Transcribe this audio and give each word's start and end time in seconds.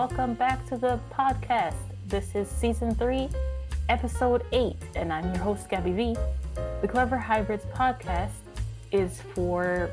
welcome 0.00 0.32
back 0.32 0.66
to 0.66 0.78
the 0.78 0.98
podcast. 1.12 1.76
This 2.06 2.34
is 2.34 2.48
season 2.48 2.94
three, 2.94 3.28
episode 3.90 4.46
eight, 4.50 4.78
and 4.94 5.12
I'm 5.12 5.26
your 5.26 5.44
host, 5.44 5.68
Gabby 5.68 5.92
V. 5.92 6.16
The 6.80 6.88
Clever 6.88 7.18
Hybrids 7.18 7.66
podcast 7.66 8.40
is 8.92 9.20
for 9.34 9.90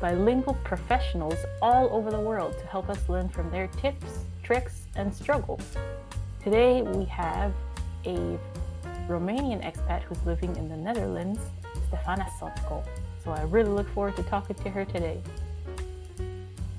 bilingual 0.00 0.54
professionals 0.64 1.36
all 1.60 1.90
over 1.92 2.10
the 2.10 2.18
world 2.18 2.56
to 2.60 2.66
help 2.66 2.88
us 2.88 3.06
learn 3.10 3.28
from 3.28 3.50
their 3.50 3.66
tips, 3.66 4.20
tricks, 4.42 4.86
and 4.96 5.14
struggles. 5.14 5.76
Today 6.42 6.80
we 6.80 7.04
have 7.04 7.52
a 8.06 8.38
Romanian 9.06 9.62
expat 9.62 10.02
who's 10.04 10.24
living 10.24 10.56
in 10.56 10.70
the 10.70 10.78
Netherlands, 10.78 11.40
Stefana 11.90 12.26
Sotko. 12.40 12.82
So 13.22 13.32
I 13.32 13.42
really 13.42 13.68
look 13.68 13.90
forward 13.90 14.16
to 14.16 14.22
talking 14.22 14.56
to 14.56 14.70
her 14.70 14.86
today. 14.86 15.20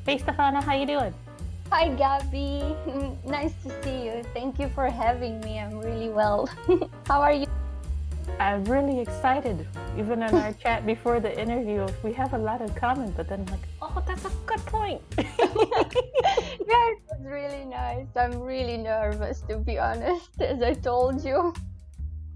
Hey 0.07 0.17
Stefana, 0.17 0.63
how 0.63 0.73
you 0.73 0.87
doing? 0.87 1.13
Hi 1.71 1.89
Gabby, 1.89 2.75
nice 3.25 3.53
to 3.63 3.83
see 3.83 4.05
you. 4.05 4.23
Thank 4.33 4.59
you 4.59 4.69
for 4.69 4.89
having 4.89 5.39
me. 5.41 5.59
I'm 5.59 5.79
really 5.79 6.09
well. 6.09 6.47
how 7.07 7.21
are 7.21 7.33
you? 7.33 7.47
I'm 8.39 8.63
really 8.65 8.99
excited. 8.99 9.67
Even 9.97 10.23
in 10.23 10.33
our 10.35 10.53
chat 10.63 10.85
before 10.85 11.19
the 11.19 11.39
interview, 11.39 11.87
we 12.03 12.13
have 12.13 12.33
a 12.33 12.37
lot 12.37 12.61
of 12.61 12.75
comments, 12.75 13.13
but 13.15 13.27
then 13.27 13.41
I'm 13.41 13.45
like, 13.47 13.67
oh, 13.81 14.03
that's 14.05 14.25
a 14.25 14.31
good 14.45 14.63
point. 14.65 15.01
yeah, 15.17 15.25
it 15.37 16.99
was 17.09 17.21
really 17.21 17.65
nice. 17.65 18.07
I'm 18.15 18.39
really 18.39 18.77
nervous, 18.77 19.41
to 19.49 19.57
be 19.57 19.79
honest, 19.79 20.41
as 20.41 20.61
I 20.61 20.73
told 20.73 21.23
you. 21.23 21.53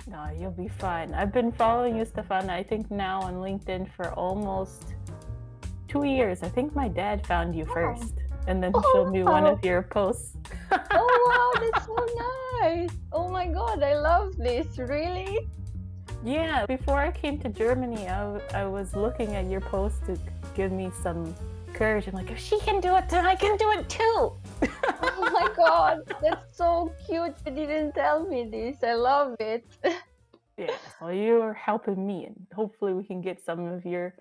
No, 0.09 0.29
you'll 0.39 0.51
be 0.51 0.69
fine. 0.69 1.13
I've 1.13 1.33
been 1.33 1.51
following 1.51 1.97
you, 1.97 2.05
Stefana, 2.05 2.51
I 2.51 2.63
think 2.63 2.89
now 2.89 3.21
on 3.21 3.35
LinkedIn 3.35 3.91
for 3.91 4.11
almost 4.13 4.95
two 5.87 6.05
years. 6.05 6.43
I 6.43 6.49
think 6.49 6.75
my 6.75 6.87
dad 6.87 7.25
found 7.25 7.55
you 7.55 7.65
first, 7.65 8.13
and 8.47 8.63
then 8.63 8.71
he 8.73 8.81
Oh, 8.95 9.09
me 9.09 9.23
one 9.23 9.45
of 9.45 9.63
your 9.63 9.81
posts. 9.83 10.35
oh 10.71 11.15
wow, 11.27 11.61
that's 11.71 11.85
so 11.85 11.95
nice. 12.61 12.89
Oh 13.11 13.27
my 13.29 13.47
god, 13.47 13.83
I 13.83 13.97
love 13.99 14.35
this. 14.37 14.77
Really? 14.77 15.39
Yeah, 16.23 16.65
before 16.65 16.99
I 16.99 17.11
came 17.11 17.39
to 17.39 17.49
Germany, 17.49 18.07
I, 18.07 18.39
I 18.53 18.65
was 18.65 18.95
looking 18.95 19.35
at 19.35 19.45
your 19.45 19.61
post 19.61 20.05
to 20.07 20.17
give 20.55 20.71
me 20.71 20.91
some 21.03 21.35
courage. 21.73 22.07
I'm 22.07 22.13
like, 22.15 22.31
if 22.31 22.39
she 22.39 22.59
can 22.61 22.79
do 22.81 22.95
it, 22.95 23.07
then 23.07 23.25
I 23.25 23.35
can 23.35 23.55
do 23.57 23.69
it 23.71 23.87
too. 23.87 24.33
Oh 24.61 25.29
my 25.31 25.47
god, 25.55 26.01
that's 26.21 26.57
so 26.57 26.91
cute. 27.05 27.35
You 27.45 27.51
didn't 27.53 27.93
tell 27.93 28.25
me 28.27 28.49
this. 28.49 28.83
I 28.83 28.93
love 28.93 29.35
it. 29.39 29.63
Yeah, 30.57 30.71
Well, 30.99 31.13
you're 31.13 31.53
helping 31.53 32.07
me, 32.07 32.25
and 32.25 32.47
hopefully, 32.55 32.93
we 32.93 33.03
can 33.03 33.21
get 33.21 33.43
some 33.45 33.67
of 33.67 33.85
your 33.85 34.15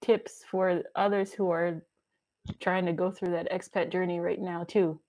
tips 0.00 0.44
for 0.48 0.82
others 0.94 1.32
who 1.32 1.50
are 1.50 1.82
trying 2.60 2.86
to 2.86 2.92
go 2.92 3.10
through 3.10 3.32
that 3.32 3.50
expat 3.50 3.90
journey 3.92 4.20
right 4.20 4.40
now, 4.40 4.64
too. 4.64 5.00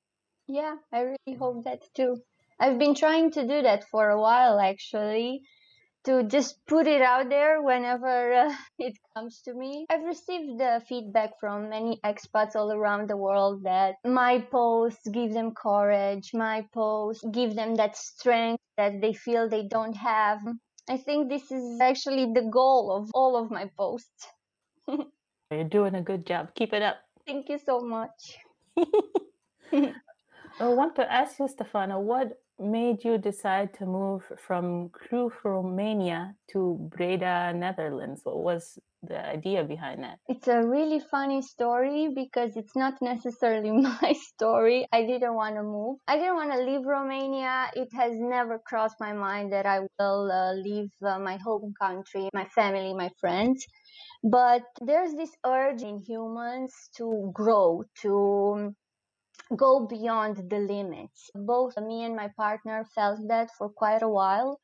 Yeah, 0.48 0.76
I 0.92 1.02
really 1.02 1.38
hope 1.40 1.64
that 1.64 1.82
too. 1.96 2.18
I've 2.60 2.78
been 2.78 2.96
trying 2.96 3.32
to 3.32 3.48
do 3.48 3.62
that 3.62 3.86
for 3.86 4.10
a 4.10 4.20
while 4.20 4.60
actually, 4.60 5.44
to 6.04 6.24
just 6.24 6.66
put 6.66 6.88
it 6.88 7.02
out 7.02 7.30
there 7.30 7.62
whenever 7.62 8.34
uh, 8.34 8.54
it 8.80 8.98
comes 9.16 9.42
to 9.46 9.54
me. 9.54 9.86
I've 9.90 10.04
received 10.04 10.62
uh, 10.62 10.80
feedback 10.82 11.40
from 11.40 11.70
many 11.70 12.00
expats 12.04 12.56
all 12.56 12.72
around 12.72 13.10
the 13.10 13.18
world 13.18 13.64
that 13.64 13.96
my 14.04 14.40
posts 14.52 15.08
give 15.08 15.34
them 15.34 15.54
courage, 15.54 16.32
my 16.34 16.66
posts 16.74 17.24
give 17.32 17.56
them 17.56 17.76
that 17.76 17.96
strength 17.96 18.62
that 18.78 19.00
they 19.00 19.14
feel 19.14 19.48
they 19.48 19.68
don't 19.68 19.96
have. 19.96 20.40
I 20.90 20.98
think 20.98 21.30
this 21.30 21.52
is 21.52 21.80
actually 21.80 22.34
the 22.34 22.50
goal 22.52 22.92
of 22.92 23.10
all 23.14 23.38
of 23.38 23.52
my 23.52 23.70
posts. 23.78 24.28
You're 25.52 25.64
doing 25.64 25.96
a 25.96 26.02
good 26.02 26.26
job. 26.26 26.56
Keep 26.56 26.74
it 26.74 26.82
up. 26.82 26.98
Thank 27.32 27.48
you 27.48 27.60
so 27.60 27.80
much. 27.80 28.40
I 29.72 30.68
want 30.68 30.98
to 30.98 31.10
ask 31.10 31.40
you, 31.40 31.48
Stefana, 31.48 31.98
what 31.98 32.42
made 32.60 33.06
you 33.06 33.18
decide 33.18 33.74
to 33.76 33.86
move 33.86 34.24
from 34.38 34.90
Cluj, 34.90 35.32
Romania 35.46 36.36
to 36.52 36.90
Breda, 36.94 37.54
Netherlands? 37.56 38.20
What 38.26 38.44
was 38.44 38.78
the 39.02 39.26
idea 39.26 39.64
behind 39.64 40.04
that? 40.04 40.20
It's 40.28 40.50
a 40.50 40.62
really 40.62 41.00
funny 41.00 41.42
story 41.42 42.10
because 42.14 42.58
it's 42.58 42.76
not 42.76 42.96
necessarily 43.02 43.72
my 44.02 44.14
story. 44.34 44.86
I 44.92 45.06
didn't 45.06 45.34
want 45.34 45.56
to 45.56 45.64
move. 45.64 46.00
I 46.10 46.18
didn't 46.18 46.36
want 46.36 46.52
to 46.52 46.60
leave 46.60 46.86
Romania. 46.86 47.72
It 47.76 47.88
has 47.94 48.12
never 48.20 48.60
crossed 48.60 48.98
my 49.00 49.14
mind 49.14 49.54
that 49.54 49.66
I 49.66 49.80
will 49.98 50.30
uh, 50.30 50.54
leave 50.54 50.90
uh, 51.02 51.18
my 51.18 51.38
home 51.38 51.74
country, 51.82 52.30
my 52.34 52.46
family, 52.54 52.94
my 52.94 53.10
friends. 53.22 53.66
But 54.24 54.64
there's 54.80 55.14
this 55.14 55.36
urge 55.46 55.82
in 55.82 56.00
humans 56.00 56.74
to 56.98 57.32
grow, 57.34 57.84
to 58.02 58.76
go 59.56 59.88
beyond 59.88 60.50
the 60.50 60.60
limits. 60.60 61.30
Both 61.34 61.78
me 61.78 62.04
and 62.04 62.16
my 62.16 62.30
partner 62.38 62.86
felt 62.96 63.20
that 63.28 63.50
for 63.58 63.70
quite 63.70 64.04
a 64.04 64.10
while. 64.10 64.60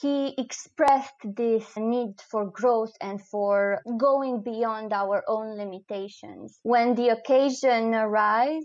He 0.00 0.34
expressed 0.38 1.20
this 1.24 1.76
need 1.76 2.20
for 2.30 2.46
growth 2.46 2.92
and 3.00 3.20
for 3.20 3.82
going 3.98 4.42
beyond 4.42 4.92
our 4.92 5.22
own 5.28 5.56
limitations. 5.58 6.58
When 6.62 6.94
the 6.94 7.10
occasion 7.10 7.94
arose, 7.94 8.64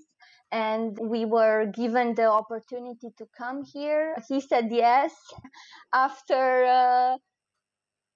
and 0.51 0.97
we 1.01 1.25
were 1.25 1.65
given 1.65 2.15
the 2.15 2.25
opportunity 2.25 3.09
to 3.17 3.25
come 3.37 3.63
here. 3.63 4.15
He 4.29 4.39
said 4.39 4.71
yes. 4.71 5.13
After 5.93 6.65
uh, 6.65 7.17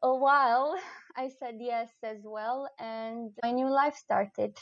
a 0.01 0.16
while, 0.16 0.75
I 1.19 1.30
said 1.30 1.57
yes 1.62 1.91
as 2.03 2.24
well, 2.25 2.69
and 2.80 3.38
my 3.44 3.52
new 3.52 3.69
life 3.69 3.96
started. 3.96 4.57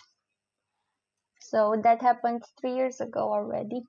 So 1.42 1.76
that 1.84 2.02
happened 2.02 2.44
three 2.62 2.76
years 2.76 3.02
ago 3.02 3.34
already. 3.34 3.84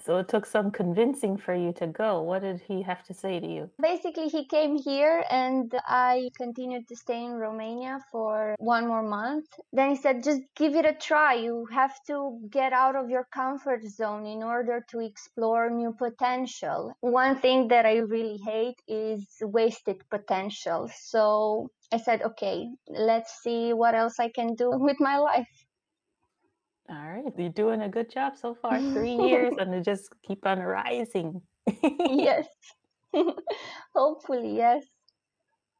So 0.00 0.18
it 0.18 0.28
took 0.28 0.46
some 0.46 0.70
convincing 0.70 1.36
for 1.36 1.54
you 1.54 1.72
to 1.74 1.86
go. 1.86 2.22
What 2.22 2.42
did 2.42 2.60
he 2.60 2.82
have 2.82 3.02
to 3.04 3.14
say 3.14 3.40
to 3.40 3.46
you? 3.46 3.70
Basically, 3.80 4.28
he 4.28 4.46
came 4.46 4.76
here 4.76 5.24
and 5.30 5.72
I 5.86 6.30
continued 6.36 6.88
to 6.88 6.96
stay 6.96 7.24
in 7.24 7.32
Romania 7.32 7.98
for 8.10 8.56
one 8.58 8.88
more 8.88 9.02
month. 9.02 9.46
Then 9.72 9.90
he 9.90 9.96
said, 9.96 10.22
just 10.22 10.40
give 10.56 10.74
it 10.74 10.86
a 10.86 10.94
try. 10.94 11.34
You 11.34 11.66
have 11.72 11.94
to 12.06 12.38
get 12.50 12.72
out 12.72 12.96
of 12.96 13.10
your 13.10 13.26
comfort 13.32 13.84
zone 13.84 14.26
in 14.26 14.42
order 14.42 14.84
to 14.90 15.00
explore 15.00 15.70
new 15.70 15.92
potential. 15.92 16.92
One 17.00 17.38
thing 17.38 17.68
that 17.68 17.86
I 17.86 17.98
really 17.98 18.38
hate 18.38 18.80
is 18.88 19.26
wasted 19.40 20.02
potential. 20.10 20.90
So 20.94 21.70
I 21.92 21.98
said, 21.98 22.22
okay, 22.22 22.68
let's 22.88 23.42
see 23.42 23.74
what 23.74 23.94
else 23.94 24.18
I 24.18 24.30
can 24.30 24.54
do 24.54 24.70
with 24.72 24.96
my 24.98 25.18
life. 25.18 25.61
All 26.88 26.96
right, 26.96 27.32
you're 27.38 27.48
doing 27.48 27.82
a 27.82 27.88
good 27.88 28.10
job 28.10 28.36
so 28.36 28.54
far. 28.54 28.80
Three 28.92 29.14
years, 29.28 29.54
and 29.58 29.74
it 29.74 29.84
just 29.84 30.12
keep 30.22 30.46
on 30.46 30.60
rising. 30.60 31.42
yes. 31.82 32.46
Hopefully, 33.94 34.56
yes. 34.56 34.84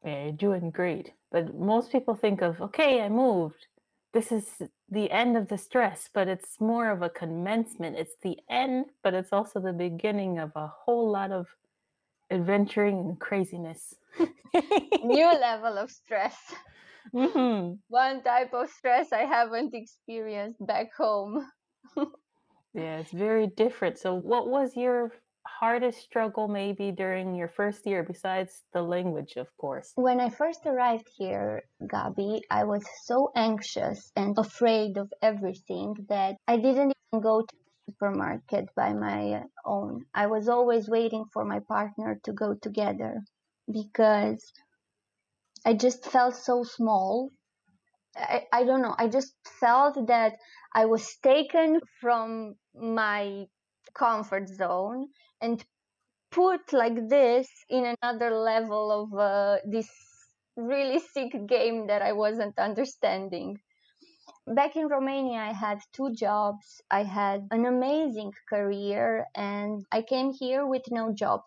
Yeah, 0.05 0.23
you're 0.23 0.31
doing 0.33 0.69
great. 0.71 1.13
But 1.31 1.55
most 1.57 1.91
people 1.91 2.15
think 2.15 2.41
of, 2.41 2.61
okay, 2.61 3.01
I 3.01 3.09
moved. 3.09 3.67
This 4.13 4.31
is 4.31 4.61
the 4.89 5.09
end 5.09 5.35
of 5.37 5.47
the 5.47 5.57
stress, 5.57 6.09
but 6.13 6.27
it's 6.27 6.61
more 6.61 6.91
of 6.91 7.01
a 7.01 7.09
commencement. 7.09 7.97
It's 7.97 8.15
the 8.21 8.37
end, 8.49 8.85
but 9.01 9.13
it's 9.15 9.33
also 9.33 9.59
the 9.59 9.73
beginning 9.73 10.37
of 10.37 10.51
a 10.55 10.67
whole 10.67 11.09
lot 11.09 11.31
of 11.31 11.47
adventuring 12.29 12.99
and 12.99 13.19
craziness. 13.19 13.95
New 15.03 15.25
level 15.25 15.77
of 15.77 15.89
stress. 15.89 16.35
Hmm 17.11 17.73
one 17.89 18.23
type 18.23 18.53
of 18.53 18.69
stress 18.69 19.13
I 19.13 19.25
haven't 19.25 19.73
experienced 19.75 20.65
back 20.65 20.93
home. 20.97 21.47
Yeah, 22.73 22.97
it's 22.97 23.11
very 23.11 23.47
different. 23.47 23.99
So, 23.99 24.15
what 24.15 24.49
was 24.49 24.75
your 24.75 25.11
hardest 25.45 25.99
struggle 26.01 26.47
maybe 26.47 26.91
during 26.91 27.35
your 27.35 27.47
first 27.47 27.85
year, 27.85 28.01
besides 28.03 28.63
the 28.73 28.81
language, 28.81 29.33
of 29.37 29.47
course? 29.57 29.91
When 29.95 30.19
I 30.19 30.29
first 30.29 30.65
arrived 30.65 31.07
here, 31.15 31.63
Gabby, 31.87 32.41
I 32.49 32.63
was 32.63 32.83
so 33.03 33.31
anxious 33.35 34.11
and 34.15 34.35
afraid 34.39 34.97
of 34.97 35.13
everything 35.21 35.95
that 36.09 36.37
I 36.47 36.57
didn't 36.57 36.93
even 37.13 37.21
go 37.21 37.41
to 37.41 37.55
the 37.55 37.91
supermarket 37.91 38.69
by 38.75 38.93
my 38.93 39.43
own. 39.65 40.05
I 40.15 40.25
was 40.25 40.49
always 40.49 40.89
waiting 40.89 41.25
for 41.31 41.45
my 41.45 41.59
partner 41.59 42.19
to 42.23 42.33
go 42.33 42.55
together 42.55 43.21
because 43.71 44.51
I 45.65 45.73
just 45.73 46.05
felt 46.05 46.35
so 46.35 46.63
small. 46.63 47.31
I, 48.15 48.45
I 48.53 48.63
don't 48.63 48.81
know. 48.81 48.95
I 48.97 49.07
just 49.07 49.35
felt 49.59 50.07
that 50.07 50.37
I 50.73 50.85
was 50.85 51.17
taken 51.17 51.81
from 52.01 52.55
my 52.75 53.45
comfort 53.93 54.49
zone 54.49 55.09
and 55.41 55.63
put 56.31 56.73
like 56.73 57.09
this 57.09 57.49
in 57.69 57.95
another 58.01 58.31
level 58.31 58.91
of 58.91 59.19
uh, 59.19 59.57
this 59.65 59.89
really 60.57 60.99
sick 60.99 61.33
game 61.47 61.87
that 61.87 62.01
I 62.01 62.13
wasn't 62.13 62.57
understanding. 62.59 63.59
Back 64.47 64.75
in 64.77 64.87
Romania, 64.87 65.39
I 65.39 65.53
had 65.53 65.79
two 65.93 66.13
jobs. 66.13 66.81
I 66.89 67.03
had 67.03 67.47
an 67.51 67.65
amazing 67.65 68.33
career, 68.49 69.27
and 69.35 69.85
I 69.91 70.01
came 70.01 70.31
here 70.33 70.65
with 70.65 70.83
no 70.91 71.13
job. 71.13 71.41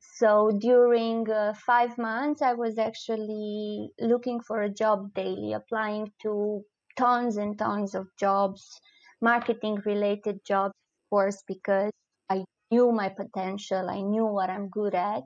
So 0.00 0.50
during 0.50 1.30
uh, 1.30 1.54
five 1.54 1.96
months, 1.98 2.42
I 2.42 2.54
was 2.54 2.78
actually 2.78 3.90
looking 4.00 4.40
for 4.40 4.62
a 4.62 4.70
job 4.70 5.14
daily, 5.14 5.52
applying 5.52 6.12
to 6.22 6.64
tons 6.96 7.36
and 7.36 7.58
tons 7.58 7.94
of 7.94 8.08
jobs, 8.18 8.80
marketing 9.20 9.80
related 9.86 10.44
jobs. 10.44 10.74
Of 10.74 11.10
course, 11.10 11.42
because 11.46 11.92
I 12.28 12.44
knew 12.70 12.92
my 12.92 13.08
potential, 13.08 13.88
I 13.88 14.00
knew 14.00 14.26
what 14.26 14.50
I'm 14.50 14.68
good 14.68 14.94
at. 14.94 15.22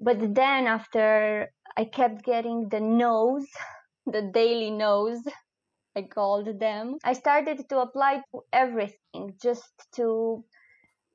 But 0.00 0.34
then 0.34 0.66
after 0.66 1.48
I 1.76 1.84
kept 1.84 2.24
getting 2.24 2.68
the 2.68 2.80
no's, 2.80 3.46
the 4.06 4.22
daily 4.22 4.70
no's, 4.70 5.20
I 5.94 6.02
called 6.02 6.58
them, 6.58 6.96
I 7.04 7.12
started 7.12 7.68
to 7.68 7.80
apply 7.80 8.22
to 8.32 8.42
everything 8.52 9.34
just 9.40 9.70
to 9.96 10.44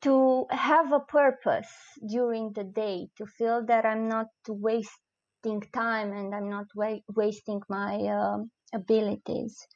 to 0.08 0.46
have 0.52 0.94
a 0.94 1.02
purpose 1.02 1.68
during 2.10 2.54
the 2.54 2.64
day, 2.64 3.10
to 3.18 3.26
feel 3.26 3.66
that 3.66 3.86
I'm 3.86 4.08
not 4.08 4.28
wasting 4.48 5.62
time 5.74 6.14
and 6.14 6.34
I'm 6.34 6.50
not 6.50 6.68
wa- 6.76 7.04
wasting 7.14 7.62
my 7.68 7.96
uh, 7.98 8.38
abilities. 8.74 9.68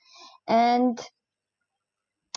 And 0.48 0.98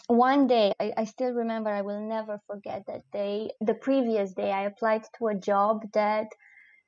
one 0.08 0.48
day, 0.48 0.72
I, 0.80 0.92
I, 0.96 1.04
still 1.04 1.32
remember, 1.34 1.70
I 1.70 1.82
will 1.82 2.00
never 2.00 2.40
forget 2.48 2.82
that 2.88 3.02
day. 3.12 3.50
The 3.60 3.74
previous 3.74 4.34
day, 4.34 4.50
I 4.50 4.64
applied 4.64 5.04
to 5.18 5.28
a 5.28 5.36
job 5.36 5.82
that 5.92 6.26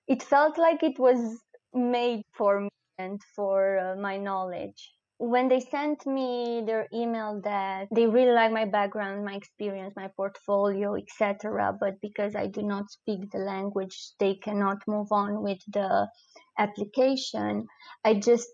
it 0.09 0.25
felt 0.25 0.59
like 0.59 0.83
it 0.83 0.99
was 0.99 1.21
made 1.73 2.23
for 2.35 2.63
me 2.63 2.69
and 2.99 3.21
for 3.37 3.79
uh, 3.79 3.97
my 3.97 4.17
knowledge 4.17 4.96
when 5.19 5.49
they 5.49 5.61
sent 5.61 6.07
me 6.07 6.63
their 6.67 6.87
email 6.93 7.41
that 7.43 7.89
they 7.91 8.07
really 8.07 8.33
like 8.33 8.53
my 8.53 8.67
background 8.67 9.25
my 9.25 9.35
experience 9.35 9.95
my 9.97 10.09
portfolio 10.17 10.95
etc 10.95 11.73
but 11.81 11.95
because 12.03 12.35
i 12.37 12.47
do 12.47 12.63
not 12.63 12.91
speak 12.91 13.31
the 13.31 13.39
language 13.39 14.11
they 14.21 14.35
cannot 14.35 14.77
move 14.87 15.11
on 15.11 15.43
with 15.43 15.59
the 15.73 16.07
application 16.59 17.67
i 18.05 18.13
just 18.13 18.49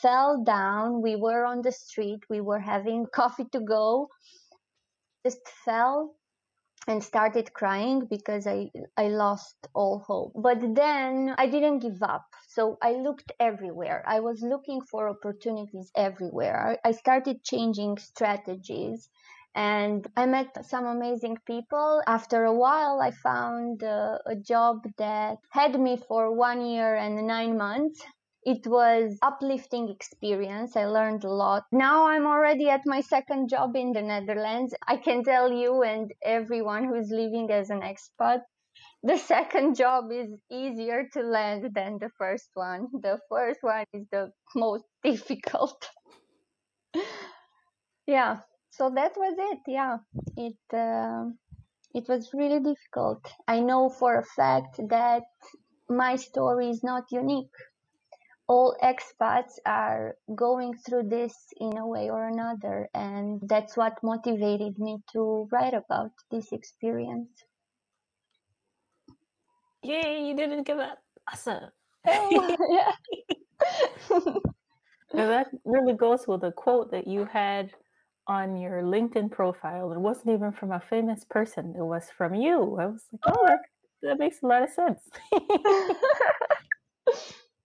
fell 0.00 0.42
down 0.42 1.02
we 1.02 1.16
were 1.16 1.44
on 1.44 1.60
the 1.60 1.72
street 1.72 2.20
we 2.30 2.40
were 2.40 2.60
having 2.60 3.06
coffee 3.14 3.46
to 3.52 3.60
go 3.60 4.08
just 5.24 5.40
fell 5.64 6.14
and 6.88 7.02
started 7.02 7.52
crying 7.52 8.06
because 8.08 8.46
I, 8.46 8.70
I 8.96 9.08
lost 9.08 9.56
all 9.74 9.98
hope. 10.06 10.32
But 10.36 10.74
then 10.74 11.34
I 11.36 11.46
didn't 11.48 11.80
give 11.80 12.02
up. 12.02 12.26
So 12.56 12.78
I 12.80 12.92
looked 12.92 13.32
everywhere. 13.38 14.02
I 14.06 14.20
was 14.20 14.40
looking 14.40 14.80
for 14.80 15.10
opportunities 15.10 15.92
everywhere. 15.94 16.78
I 16.82 16.92
started 16.92 17.44
changing 17.44 17.98
strategies 17.98 19.10
and 19.54 20.06
I 20.16 20.24
met 20.24 20.64
some 20.64 20.86
amazing 20.86 21.36
people. 21.46 22.02
After 22.06 22.44
a 22.44 22.54
while, 22.54 23.00
I 23.02 23.10
found 23.10 23.84
uh, 23.84 24.18
a 24.24 24.36
job 24.36 24.88
that 24.96 25.36
had 25.50 25.78
me 25.78 25.98
for 26.08 26.34
one 26.34 26.64
year 26.64 26.96
and 26.96 27.26
nine 27.26 27.58
months 27.58 28.02
it 28.46 28.64
was 28.64 29.18
uplifting 29.22 29.88
experience. 29.90 30.76
I 30.76 30.86
learned 30.86 31.24
a 31.24 31.32
lot. 31.32 31.64
Now 31.72 32.06
I'm 32.06 32.26
already 32.26 32.70
at 32.70 32.86
my 32.86 33.00
second 33.00 33.48
job 33.48 33.74
in 33.74 33.92
the 33.92 34.02
Netherlands. 34.02 34.72
I 34.86 34.96
can 34.98 35.24
tell 35.24 35.50
you 35.52 35.82
and 35.82 36.12
everyone 36.22 36.84
who's 36.84 37.10
living 37.10 37.50
as 37.50 37.70
an 37.70 37.80
expat, 37.80 38.42
the 39.02 39.16
second 39.18 39.76
job 39.76 40.10
is 40.10 40.28
easier 40.50 41.08
to 41.12 41.20
land 41.22 41.70
than 41.74 41.98
the 41.98 42.10
first 42.18 42.50
one. 42.54 42.88
The 42.92 43.18
first 43.28 43.60
one 43.62 43.84
is 43.92 44.06
the 44.10 44.32
most 44.54 44.84
difficult. 45.04 45.88
yeah, 48.06 48.38
so 48.70 48.90
that 48.90 49.12
was 49.16 49.34
it. 49.38 49.60
Yeah, 49.66 49.98
it 50.36 50.56
uh, 50.72 51.30
it 51.94 52.08
was 52.08 52.30
really 52.34 52.60
difficult. 52.60 53.26
I 53.48 53.60
know 53.60 53.88
for 53.88 54.18
a 54.18 54.24
fact 54.24 54.80
that 54.88 55.22
my 55.88 56.16
story 56.16 56.70
is 56.70 56.82
not 56.82 57.04
unique 57.12 57.54
all 58.48 58.76
expats 58.82 59.58
are 59.66 60.16
going 60.34 60.72
through 60.76 61.02
this 61.08 61.34
in 61.56 61.76
a 61.76 61.86
way 61.86 62.10
or 62.10 62.26
another 62.26 62.88
and 62.94 63.40
that's 63.48 63.76
what 63.76 64.02
motivated 64.02 64.78
me 64.78 64.98
to 65.12 65.48
write 65.50 65.74
about 65.74 66.12
this 66.30 66.52
experience 66.52 67.44
yay 69.86 70.26
you 70.26 70.36
didn't 70.36 70.64
give 70.64 70.78
up 70.78 70.98
awesome 71.30 71.70
oh, 72.06 72.56
yeah. 74.10 74.18
that 75.12 75.46
really 75.64 75.94
goes 75.94 76.26
with 76.26 76.42
a 76.44 76.52
quote 76.52 76.90
that 76.90 77.06
you 77.06 77.24
had 77.24 77.70
on 78.26 78.56
your 78.56 78.82
linkedin 78.82 79.30
profile 79.30 79.92
it 79.92 79.98
wasn't 79.98 80.28
even 80.28 80.52
from 80.52 80.72
a 80.72 80.82
famous 80.90 81.24
person 81.24 81.74
it 81.78 81.84
was 81.84 82.10
from 82.16 82.34
you 82.34 82.76
i 82.80 82.86
was 82.86 83.04
like 83.12 83.20
oh 83.26 83.46
that, 83.46 83.60
that 84.02 84.18
makes 84.18 84.42
a 84.42 84.46
lot 84.46 84.62
of 84.62 84.70
sense 84.70 85.00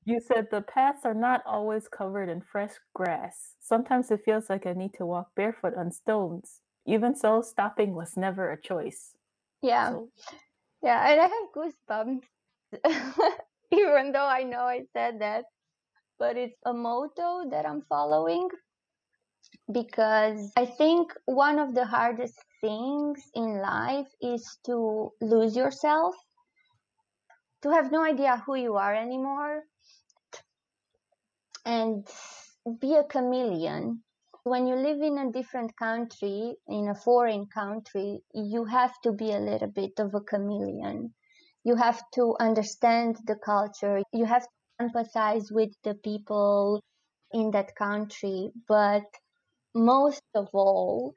you 0.05 0.19
said 0.19 0.47
the 0.49 0.61
paths 0.61 1.05
are 1.05 1.13
not 1.13 1.41
always 1.45 1.87
covered 1.87 2.29
in 2.29 2.41
fresh 2.41 2.71
grass. 2.93 3.55
Sometimes 3.59 4.11
it 4.11 4.21
feels 4.25 4.49
like 4.49 4.65
I 4.65 4.73
need 4.73 4.93
to 4.95 5.05
walk 5.05 5.29
barefoot 5.35 5.73
on 5.77 5.91
stones. 5.91 6.61
Even 6.85 7.15
so, 7.15 7.41
stopping 7.41 7.93
was 7.93 8.17
never 8.17 8.51
a 8.51 8.59
choice. 8.59 9.15
Yeah. 9.61 9.91
So. 9.91 10.09
Yeah, 10.83 11.09
and 11.09 11.21
I 11.21 11.27
have 11.27 11.51
goosebumps. 11.55 12.23
Even 13.71 14.11
though 14.11 14.25
I 14.25 14.43
know 14.43 14.61
I 14.61 14.83
said 14.93 15.21
that. 15.21 15.45
But 16.19 16.37
it's 16.37 16.57
a 16.65 16.73
motto 16.73 17.49
that 17.49 17.65
I'm 17.65 17.81
following 17.89 18.49
because 19.71 20.51
I 20.57 20.65
think 20.65 21.13
one 21.25 21.59
of 21.59 21.73
the 21.73 21.85
hardest 21.85 22.35
things 22.61 23.21
in 23.33 23.59
life 23.61 24.07
is 24.21 24.57
to 24.65 25.11
lose 25.21 25.55
yourself, 25.55 26.15
to 27.63 27.69
have 27.71 27.91
no 27.91 28.03
idea 28.03 28.43
who 28.45 28.55
you 28.55 28.75
are 28.75 28.95
anymore, 28.95 29.63
and 31.65 32.07
be 32.79 32.95
a 32.95 33.03
chameleon. 33.03 34.03
When 34.43 34.65
you 34.65 34.75
live 34.75 35.01
in 35.01 35.19
a 35.19 35.31
different 35.31 35.75
country, 35.77 36.55
in 36.67 36.89
a 36.89 36.95
foreign 36.95 37.45
country, 37.45 38.23
you 38.33 38.65
have 38.65 38.99
to 39.01 39.11
be 39.11 39.31
a 39.33 39.39
little 39.39 39.67
bit 39.69 39.99
of 39.99 40.15
a 40.15 40.21
chameleon. 40.21 41.13
You 41.63 41.75
have 41.75 42.01
to 42.15 42.35
understand 42.39 43.17
the 43.25 43.35
culture. 43.35 44.01
You 44.11 44.25
have 44.25 44.43
to 44.43 44.49
empathize 44.85 45.51
with 45.51 45.75
the 45.83 45.93
people 45.93 46.81
in 47.31 47.51
that 47.51 47.75
country. 47.75 48.51
But 48.67 49.03
most 49.75 50.23
of 50.33 50.49
all, 50.53 51.13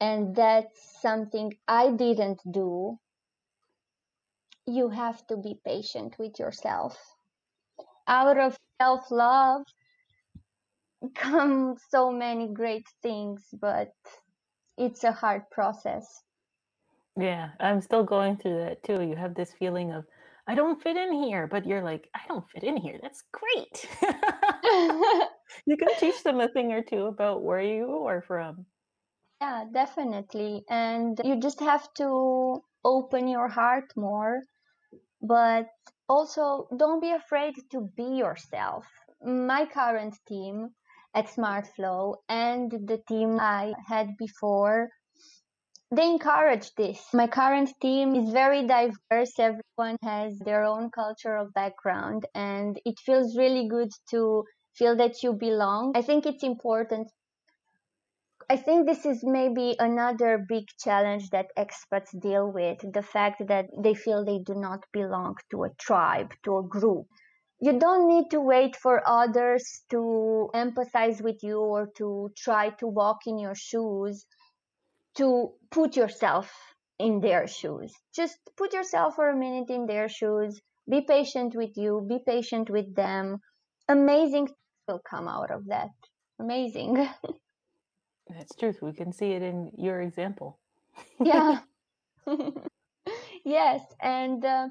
and 0.00 0.36
that's 0.36 1.00
something 1.00 1.52
I 1.66 1.90
didn't 1.90 2.40
do, 2.50 3.00
you 4.66 4.90
have 4.90 5.26
to 5.26 5.36
be 5.36 5.60
patient 5.64 6.18
with 6.18 6.38
yourself. 6.38 7.16
Out 8.06 8.38
of 8.38 8.56
self 8.80 9.10
love, 9.10 9.64
come 11.14 11.76
so 11.90 12.10
many 12.10 12.48
great 12.52 12.86
things, 13.02 13.42
but 13.60 13.92
it's 14.76 15.04
a 15.04 15.12
hard 15.12 15.42
process. 15.50 16.22
Yeah, 17.18 17.50
I'm 17.58 17.80
still 17.80 18.04
going 18.04 18.36
through 18.36 18.58
that 18.58 18.82
too. 18.82 19.02
You 19.02 19.16
have 19.16 19.34
this 19.34 19.52
feeling 19.52 19.92
of, 19.92 20.04
I 20.46 20.54
don't 20.54 20.82
fit 20.82 20.96
in 20.96 21.12
here, 21.12 21.46
but 21.46 21.66
you're 21.66 21.82
like, 21.82 22.08
I 22.14 22.20
don't 22.28 22.48
fit 22.50 22.64
in 22.64 22.76
here. 22.76 22.98
That's 23.02 23.22
great. 23.32 23.88
you 25.66 25.76
can 25.76 25.94
teach 25.98 26.22
them 26.22 26.40
a 26.40 26.48
thing 26.48 26.72
or 26.72 26.82
two 26.82 27.06
about 27.06 27.42
where 27.42 27.60
you 27.60 28.04
are 28.06 28.22
from. 28.22 28.66
Yeah, 29.40 29.64
definitely. 29.72 30.64
And 30.68 31.20
you 31.24 31.40
just 31.40 31.60
have 31.60 31.92
to 31.94 32.62
open 32.84 33.28
your 33.28 33.48
heart 33.48 33.92
more, 33.96 34.40
but 35.22 35.66
also 36.08 36.68
don't 36.76 37.00
be 37.00 37.10
afraid 37.12 37.54
to 37.72 37.90
be 37.96 38.04
yourself. 38.04 38.86
My 39.22 39.66
current 39.66 40.16
team, 40.28 40.70
at 41.14 41.26
SmartFlow 41.26 42.16
and 42.28 42.70
the 42.70 42.98
team 43.08 43.38
I 43.40 43.74
had 43.86 44.16
before, 44.16 44.90
they 45.90 46.06
encourage 46.06 46.72
this. 46.76 47.12
My 47.12 47.26
current 47.26 47.70
team 47.82 48.14
is 48.14 48.30
very 48.30 48.66
diverse. 48.66 49.38
Everyone 49.38 49.96
has 50.02 50.38
their 50.38 50.62
own 50.62 50.90
cultural 50.90 51.48
background, 51.52 52.26
and 52.34 52.80
it 52.84 52.94
feels 53.00 53.36
really 53.36 53.66
good 53.68 53.90
to 54.10 54.44
feel 54.76 54.96
that 54.96 55.22
you 55.22 55.32
belong. 55.32 55.92
I 55.96 56.02
think 56.02 56.26
it's 56.26 56.44
important. 56.44 57.08
I 58.48 58.56
think 58.56 58.86
this 58.86 59.04
is 59.04 59.24
maybe 59.24 59.76
another 59.78 60.38
big 60.48 60.64
challenge 60.78 61.30
that 61.30 61.50
expats 61.56 62.18
deal 62.20 62.50
with 62.50 62.78
the 62.92 63.02
fact 63.02 63.46
that 63.48 63.66
they 63.76 63.94
feel 63.94 64.24
they 64.24 64.38
do 64.38 64.54
not 64.54 64.84
belong 64.92 65.36
to 65.50 65.64
a 65.64 65.74
tribe, 65.78 66.32
to 66.44 66.58
a 66.58 66.62
group 66.62 67.06
you 67.60 67.78
don't 67.78 68.08
need 68.08 68.30
to 68.30 68.40
wait 68.40 68.74
for 68.76 69.02
others 69.06 69.82
to 69.90 70.50
empathize 70.54 71.22
with 71.22 71.42
you 71.42 71.58
or 71.60 71.90
to 71.96 72.30
try 72.36 72.70
to 72.70 72.86
walk 72.86 73.26
in 73.26 73.38
your 73.38 73.54
shoes 73.54 74.24
to 75.16 75.52
put 75.70 75.96
yourself 75.96 76.50
in 76.98 77.20
their 77.20 77.46
shoes. 77.46 77.92
Just 78.14 78.38
put 78.56 78.72
yourself 78.72 79.16
for 79.16 79.28
a 79.28 79.36
minute 79.36 79.70
in 79.70 79.86
their 79.86 80.08
shoes. 80.08 80.60
Be 80.88 81.02
patient 81.02 81.54
with 81.54 81.76
you. 81.76 82.04
Be 82.08 82.18
patient 82.26 82.70
with 82.70 82.94
them. 82.94 83.40
Amazing 83.88 84.48
will 84.88 85.00
come 85.08 85.28
out 85.28 85.50
of 85.50 85.66
that. 85.66 85.90
Amazing. 86.38 87.08
That's 88.28 88.54
truth. 88.56 88.78
We 88.80 88.92
can 88.92 89.12
see 89.12 89.32
it 89.32 89.42
in 89.42 89.70
your 89.76 90.00
example. 90.00 90.58
yeah. 91.22 91.60
yes. 93.44 93.82
And 94.00 94.44
uh, 94.44 94.68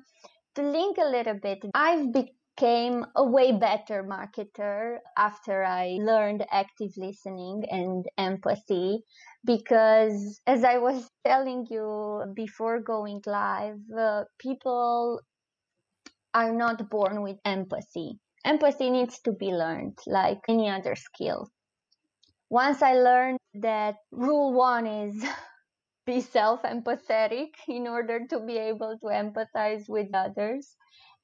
to 0.55 0.61
link 0.61 0.97
a 0.97 1.09
little 1.09 1.35
bit, 1.35 1.59
I've 1.73 2.11
been 2.11 2.29
became 2.59 3.05
a 3.15 3.23
way 3.23 3.53
better 3.53 4.03
marketer 4.03 4.97
after 5.17 5.63
I 5.63 5.97
learned 6.01 6.45
active 6.51 6.91
listening 6.97 7.63
and 7.71 8.05
empathy 8.17 8.99
because 9.45 10.41
as 10.45 10.65
I 10.65 10.77
was 10.77 11.09
telling 11.25 11.67
you 11.69 12.23
before 12.35 12.81
going 12.81 13.21
live, 13.25 13.79
uh, 13.97 14.23
people 14.39 15.21
are 16.33 16.51
not 16.51 16.89
born 16.89 17.21
with 17.21 17.37
empathy. 17.45 18.19
Empathy 18.43 18.89
needs 18.89 19.19
to 19.21 19.31
be 19.31 19.51
learned 19.51 19.97
like 20.05 20.39
any 20.49 20.69
other 20.69 20.95
skill. 20.95 21.47
Once 22.49 22.81
I 22.81 22.93
learned 22.93 23.39
that 23.53 23.95
rule 24.11 24.51
one 24.53 24.85
is 24.85 25.25
be 26.05 26.19
self 26.19 26.63
empathetic 26.63 27.51
in 27.69 27.87
order 27.87 28.25
to 28.29 28.39
be 28.41 28.57
able 28.57 28.97
to 28.99 29.07
empathize 29.07 29.87
with 29.87 30.09
others. 30.13 30.75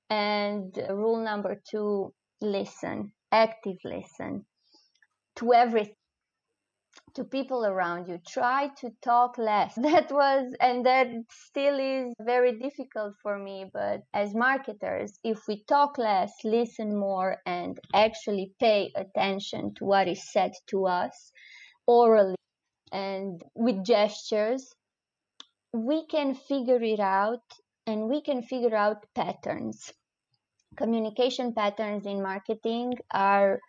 And 0.09 0.77
rule 0.89 1.24
number 1.24 1.62
two, 1.69 2.13
listen, 2.41 3.12
active 3.31 3.77
listen 3.83 4.45
to 5.38 5.53
everything 5.53 5.95
to 7.15 7.24
people 7.24 7.65
around 7.65 8.07
you. 8.07 8.19
Try 8.27 8.69
to 8.79 8.89
talk 9.01 9.38
less. 9.38 9.74
That 9.81 10.12
was, 10.12 10.53
and 10.59 10.85
that 10.85 11.07
still 11.29 11.79
is 11.79 12.13
very 12.19 12.57
difficult 12.59 13.13
for 13.21 13.38
me. 13.38 13.65
But 13.74 14.01
as 14.13 14.35
marketers, 14.35 15.13
if 15.24 15.39
we 15.47 15.63
talk 15.67 15.97
less, 15.97 16.31
listen 16.43 16.95
more, 16.97 17.38
and 17.45 17.79
actually 17.93 18.53
pay 18.59 18.91
attention 18.95 19.74
to 19.75 19.85
what 19.85 20.07
is 20.07 20.31
said 20.31 20.51
to 20.67 20.85
us 20.88 21.31
orally 21.88 22.35
and 22.91 23.41
with 23.55 23.83
gestures, 23.85 24.74
we 25.74 26.05
can 26.07 26.33
figure 26.33 26.81
it 26.81 27.00
out 27.00 27.43
and 27.88 28.10
we 28.10 28.22
can 28.22 28.42
figure 28.42 28.75
out 28.75 29.06
patterns. 29.13 29.94
Communication 30.75 31.54
patterns 31.54 32.06
in 32.06 32.22
marketing 32.22 32.94
are 33.12 33.60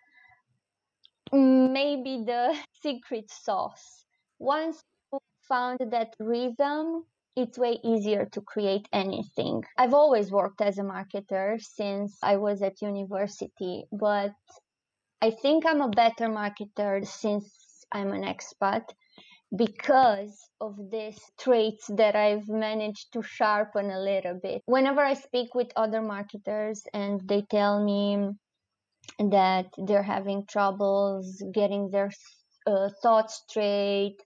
maybe 1.33 2.25
the 2.25 2.57
secret 2.83 3.31
sauce. 3.31 4.05
Once 4.39 4.83
you 5.13 5.19
found 5.49 5.79
that 5.91 6.15
rhythm, 6.19 7.05
it's 7.37 7.59
way 7.59 7.79
easier 7.85 8.27
to 8.33 8.41
create 8.41 8.89
anything. 8.93 9.63
I've 9.77 9.95
always 9.95 10.31
worked 10.31 10.63
as 10.63 10.79
a 10.79 10.83
marketer 10.83 11.61
since 11.61 12.17
I 12.23 12.37
was 12.37 12.63
at 12.63 12.81
university, 12.81 13.85
but 13.93 14.33
I 15.21 15.31
think 15.31 15.67
I'm 15.67 15.83
a 15.83 15.89
better 15.89 16.29
marketer 16.29 17.07
since 17.07 17.85
I'm 17.93 18.13
an 18.13 18.23
expat 18.23 18.89
because 19.55 20.49
of 20.61 20.77
these 20.91 21.19
traits 21.39 21.87
that 21.97 22.17
I've 22.17 22.49
managed 22.49 23.13
to 23.13 23.23
sharpen 23.23 23.91
a 23.91 24.01
little 24.01 24.39
bit. 24.43 24.63
Whenever 24.67 25.01
I 25.01 25.15
speak 25.15 25.55
with 25.55 25.71
other 25.77 26.03
marketers 26.03 26.83
and 26.93 27.21
they 27.29 27.43
tell 27.43 27.83
me 27.83 28.31
that 29.19 29.67
they're 29.79 30.03
having 30.03 30.47
troubles 30.47 31.43
getting 31.53 31.91
their 31.91 32.11
uh, 32.67 32.89
thoughts 33.03 33.43
straight, 33.49 34.17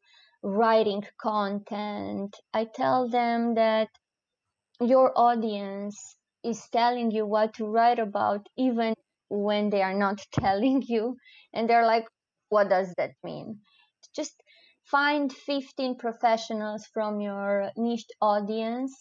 writing 0.42 1.04
content. 1.20 2.36
I 2.54 2.64
tell 2.64 3.08
them 3.08 3.54
that 3.54 3.88
your 4.80 5.12
audience 5.16 6.16
is 6.44 6.68
telling 6.70 7.10
you 7.10 7.26
what 7.26 7.54
to 7.54 7.66
write 7.66 7.98
about, 7.98 8.46
even 8.56 8.94
when 9.28 9.70
they 9.70 9.82
are 9.82 9.94
not 9.94 10.20
telling 10.32 10.82
you. 10.86 11.16
And 11.52 11.68
they're 11.68 11.86
like, 11.86 12.06
what 12.48 12.68
does 12.68 12.92
that 12.98 13.12
mean? 13.22 13.60
Just 14.14 14.34
find 14.90 15.32
15 15.32 15.96
professionals 15.96 16.86
from 16.92 17.20
your 17.20 17.70
niche 17.76 18.06
audience 18.20 18.94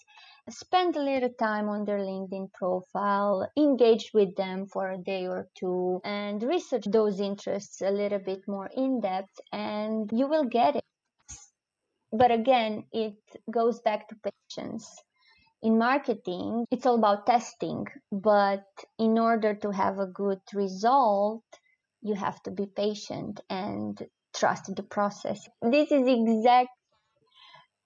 spend 0.49 0.95
a 0.95 1.03
little 1.03 1.29
time 1.39 1.69
on 1.69 1.85
their 1.85 1.99
LinkedIn 1.99 2.51
profile, 2.53 3.49
engage 3.57 4.11
with 4.13 4.35
them 4.35 4.65
for 4.65 4.91
a 4.91 4.97
day 4.97 5.27
or 5.27 5.47
two, 5.55 6.01
and 6.03 6.41
research 6.43 6.85
those 6.91 7.19
interests 7.19 7.81
a 7.81 7.91
little 7.91 8.19
bit 8.19 8.47
more 8.47 8.69
in 8.75 8.99
depth, 9.01 9.39
and 9.51 10.09
you 10.11 10.27
will 10.27 10.45
get 10.45 10.75
it. 10.75 10.83
But 12.11 12.31
again, 12.31 12.85
it 12.91 13.17
goes 13.51 13.79
back 13.81 14.07
to 14.09 14.15
patience. 14.15 14.87
In 15.61 15.77
marketing, 15.77 16.65
it's 16.71 16.85
all 16.85 16.95
about 16.95 17.25
testing, 17.25 17.85
but 18.11 18.65
in 18.97 19.19
order 19.19 19.53
to 19.55 19.71
have 19.71 19.99
a 19.99 20.07
good 20.07 20.41
result, 20.53 21.43
you 22.01 22.15
have 22.15 22.41
to 22.43 22.51
be 22.51 22.65
patient 22.65 23.41
and 23.49 24.01
trust 24.35 24.75
the 24.75 24.83
process. 24.83 25.47
This 25.61 25.91
is 25.91 26.07
exactly 26.07 26.67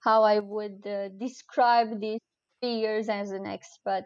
how 0.00 0.22
I 0.22 0.38
would 0.38 0.86
uh, 0.86 1.08
describe 1.08 2.00
these 2.00 2.20
three 2.60 2.76
years 2.76 3.08
as 3.08 3.30
an 3.30 3.46
expert. 3.46 4.04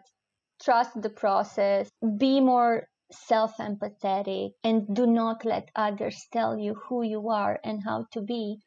Trust 0.61 1.01
the 1.01 1.09
process, 1.09 1.89
be 2.17 2.39
more 2.41 2.87
self 3.11 3.57
empathetic, 3.57 4.51
and 4.63 4.95
do 4.95 5.05
not 5.05 5.45
let 5.45 5.69
others 5.75 6.27
tell 6.31 6.57
you 6.57 6.75
who 6.75 7.03
you 7.03 7.29
are 7.29 7.59
and 7.63 7.83
how 7.83 8.05
to 8.13 8.21
be. 8.21 8.59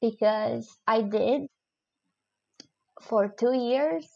Because 0.00 0.68
I 0.86 1.02
did 1.02 1.46
for 3.02 3.28
two 3.28 3.52
years. 3.52 4.06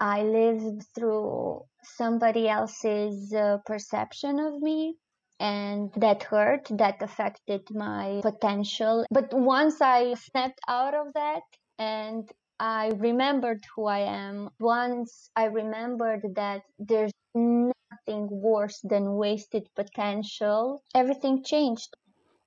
I 0.00 0.22
lived 0.22 0.84
through 0.94 1.62
somebody 1.82 2.48
else's 2.48 3.32
uh, 3.32 3.58
perception 3.64 4.40
of 4.40 4.60
me 4.60 4.96
and 5.40 5.90
that 5.96 6.22
hurt 6.22 6.66
that 6.70 7.02
affected 7.02 7.62
my 7.70 8.20
potential 8.22 9.04
but 9.10 9.32
once 9.32 9.80
i 9.80 10.14
snapped 10.14 10.60
out 10.68 10.94
of 10.94 11.12
that 11.14 11.42
and 11.78 12.30
I 12.60 12.92
remembered 12.96 13.64
who 13.74 13.86
I 13.86 14.00
am. 14.00 14.50
Once 14.60 15.30
I 15.34 15.46
remembered 15.46 16.22
that 16.36 16.62
there's 16.78 17.12
nothing 17.34 18.28
worse 18.30 18.80
than 18.82 19.16
wasted 19.16 19.68
potential, 19.74 20.82
everything 20.94 21.42
changed. 21.42 21.96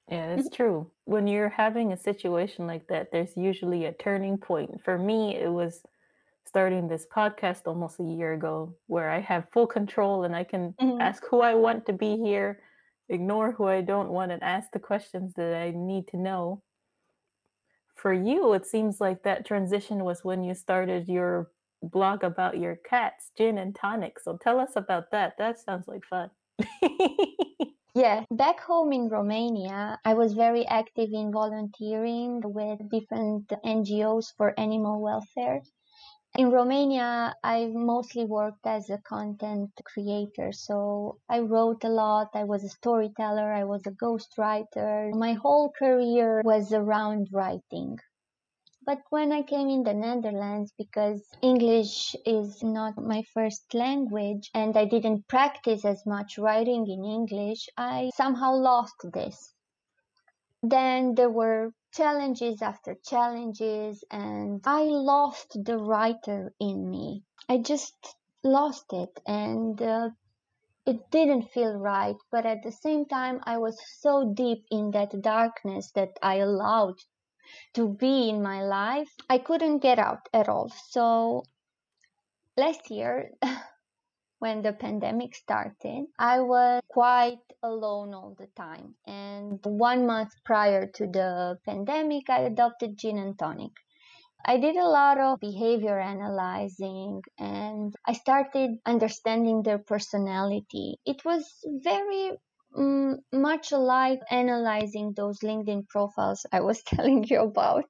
Yeah, 0.09 0.35
it's 0.35 0.49
true. 0.49 0.89
When 1.03 1.27
you're 1.27 1.49
having 1.49 1.91
a 1.91 1.97
situation 1.97 2.65
like 2.65 2.87
that, 2.87 3.11
there's 3.11 3.35
usually 3.35 3.85
a 3.85 3.91
turning 3.91 4.37
point. 4.37 4.81
For 4.81 4.97
me, 4.97 5.35
it 5.35 5.51
was 5.51 5.83
starting 6.45 6.87
this 6.87 7.05
podcast 7.13 7.63
almost 7.65 7.99
a 7.99 8.03
year 8.03 8.31
ago 8.31 8.73
where 8.87 9.09
I 9.09 9.19
have 9.19 9.49
full 9.51 9.67
control 9.67 10.23
and 10.23 10.33
I 10.33 10.45
can 10.45 10.73
mm-hmm. 10.81 11.01
ask 11.01 11.25
who 11.29 11.41
I 11.41 11.55
want 11.55 11.85
to 11.87 11.93
be 11.93 12.15
here, 12.15 12.61
ignore 13.09 13.51
who 13.51 13.65
I 13.65 13.81
don't 13.81 14.09
want, 14.09 14.31
and 14.31 14.43
ask 14.43 14.71
the 14.71 14.79
questions 14.79 15.33
that 15.35 15.55
I 15.55 15.71
need 15.75 16.07
to 16.09 16.17
know 16.17 16.61
for 17.97 18.13
you, 18.13 18.53
it 18.53 18.65
seems 18.65 19.01
like 19.01 19.23
that 19.23 19.45
transition 19.45 20.03
was 20.03 20.23
when 20.23 20.43
you 20.43 20.53
started 20.53 21.07
your 21.07 21.49
blog 21.81 22.23
about 22.23 22.59
your 22.59 22.77
cats, 22.89 23.31
gin 23.37 23.57
and 23.57 23.75
tonic. 23.75 24.19
So 24.19 24.37
tell 24.37 24.59
us 24.59 24.71
about 24.75 25.11
that. 25.11 25.33
That 25.37 25.59
sounds 25.59 25.87
like 25.87 26.03
fun. 26.05 26.29
yeah, 27.95 28.23
back 28.31 28.59
home 28.59 28.93
in 28.93 29.09
Romania, 29.09 29.99
I 30.05 30.13
was 30.13 30.33
very 30.33 30.65
active 30.67 31.09
in 31.11 31.31
volunteering 31.31 32.41
with 32.43 32.79
different 32.89 33.47
NGOs 33.65 34.33
for 34.37 34.59
animal 34.59 35.01
welfare. 35.01 35.61
In 36.35 36.51
Romania, 36.51 37.35
I 37.43 37.67
mostly 37.67 38.25
worked 38.25 38.65
as 38.67 38.89
a 38.89 38.97
content 38.99 39.71
creator. 39.85 40.51
So 40.51 41.17
I 41.29 41.39
wrote 41.39 41.83
a 41.83 41.89
lot. 41.89 42.29
I 42.33 42.43
was 42.43 42.63
a 42.63 42.69
storyteller. 42.69 43.53
I 43.53 43.63
was 43.63 43.85
a 43.87 43.91
ghostwriter. 43.91 45.13
My 45.13 45.33
whole 45.33 45.71
career 45.71 46.41
was 46.43 46.73
around 46.73 47.29
writing. 47.31 47.97
But 48.85 49.01
when 49.09 49.33
I 49.33 49.43
came 49.43 49.67
in 49.67 49.83
the 49.83 49.93
Netherlands, 49.93 50.71
because 50.77 51.27
English 51.41 52.15
is 52.25 52.63
not 52.63 52.97
my 52.97 53.23
first 53.33 53.73
language 53.73 54.49
and 54.53 54.77
I 54.77 54.85
didn't 54.85 55.27
practice 55.27 55.83
as 55.83 56.05
much 56.05 56.37
writing 56.37 56.87
in 56.87 57.03
English, 57.03 57.67
I 57.75 58.11
somehow 58.15 58.53
lost 58.55 58.95
this. 59.11 59.53
Then 60.63 61.15
there 61.15 61.29
were 61.29 61.73
challenges 61.93 62.61
after 62.61 62.95
challenges 63.05 64.03
and 64.11 64.61
I 64.65 64.83
lost 64.83 65.63
the 65.63 65.77
writer 65.77 66.53
in 66.59 66.89
me. 66.89 67.23
I 67.49 67.59
just 67.59 68.15
lost 68.43 68.93
it 68.93 69.19
and 69.25 69.81
uh, 69.81 70.09
it 70.85 71.11
didn't 71.11 71.51
feel 71.51 71.73
right, 71.73 72.15
but 72.31 72.45
at 72.45 72.63
the 72.63 72.71
same 72.71 73.05
time, 73.05 73.41
I 73.43 73.57
was 73.57 73.77
so 73.99 74.33
deep 74.33 74.65
in 74.71 74.91
that 74.91 75.21
darkness 75.21 75.91
that 75.95 76.17
I 76.21 76.37
allowed 76.37 76.95
to 77.73 77.89
be 77.89 78.29
in 78.29 78.41
my 78.41 78.63
life. 78.63 79.09
I 79.29 79.37
couldn't 79.37 79.79
get 79.79 79.99
out 79.99 80.29
at 80.33 80.49
all. 80.49 80.69
So 80.89 81.43
last 82.57 82.89
year, 82.89 83.31
when 84.39 84.61
the 84.61 84.73
pandemic 84.73 85.35
started, 85.35 86.05
I 86.19 86.41
was 86.41 86.81
quite 86.89 87.39
alone 87.63 88.13
all 88.13 88.35
the 88.37 88.47
time. 88.55 88.95
And 89.05 89.59
one 89.63 90.05
month 90.05 90.31
prior 90.45 90.87
to 90.87 91.07
the 91.07 91.57
pandemic, 91.65 92.29
I 92.29 92.41
adopted 92.41 92.97
gin 92.97 93.17
and 93.17 93.37
tonic. 93.37 93.71
I 94.45 94.57
did 94.57 94.75
a 94.75 94.87
lot 94.87 95.19
of 95.19 95.39
behavior 95.39 95.99
analyzing 95.99 97.21
and 97.37 97.93
I 98.05 98.13
started 98.13 98.79
understanding 98.85 99.63
their 99.63 99.79
personality. 99.79 100.99
It 101.05 101.25
was 101.25 101.43
very 101.65 102.31
um, 102.77 103.19
much 103.33 103.71
like 103.71 104.19
analyzing 104.29 105.13
those 105.15 105.39
LinkedIn 105.39 105.87
profiles 105.89 106.45
I 106.51 106.61
was 106.61 106.83
telling 106.83 107.23
you 107.23 107.41
about. 107.41 107.89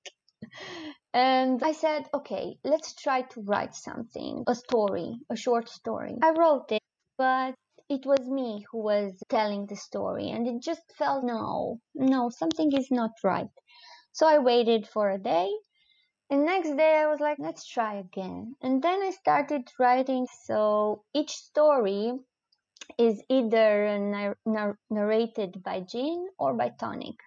And 1.13 1.61
I 1.63 1.73
said, 1.73 2.09
okay, 2.13 2.57
let's 2.63 2.93
try 2.95 3.23
to 3.23 3.41
write 3.41 3.75
something, 3.75 4.45
a 4.47 4.55
story, 4.55 5.19
a 5.29 5.35
short 5.35 5.67
story. 5.67 6.17
I 6.21 6.31
wrote 6.31 6.71
it. 6.71 6.81
but 7.17 7.55
it 7.89 8.05
was 8.05 8.21
me 8.27 8.65
who 8.71 8.79
was 8.79 9.21
telling 9.27 9.65
the 9.65 9.75
story 9.75 10.29
and 10.29 10.47
it 10.47 10.61
just 10.61 10.81
felt 10.97 11.25
no, 11.25 11.81
no, 11.93 12.29
something 12.29 12.71
is 12.71 12.89
not 12.91 13.11
right. 13.23 13.49
So 14.13 14.27
I 14.27 14.39
waited 14.39 14.87
for 14.87 15.09
a 15.09 15.19
day 15.19 15.49
and 16.29 16.45
next 16.45 16.75
day 16.77 16.97
I 16.97 17.07
was 17.07 17.19
like, 17.19 17.37
let's 17.39 17.65
try 17.67 17.95
again. 17.95 18.55
And 18.61 18.81
then 18.81 19.01
I 19.03 19.11
started 19.11 19.69
writing. 19.79 20.27
So 20.45 21.03
each 21.13 21.31
story 21.31 22.13
is 22.99 23.23
either 23.29 23.97
nar- 24.45 24.79
narrated 24.89 25.63
by 25.63 25.81
Gin 25.81 26.27
or 26.39 26.53
by 26.53 26.69
Tonic. 26.69 27.17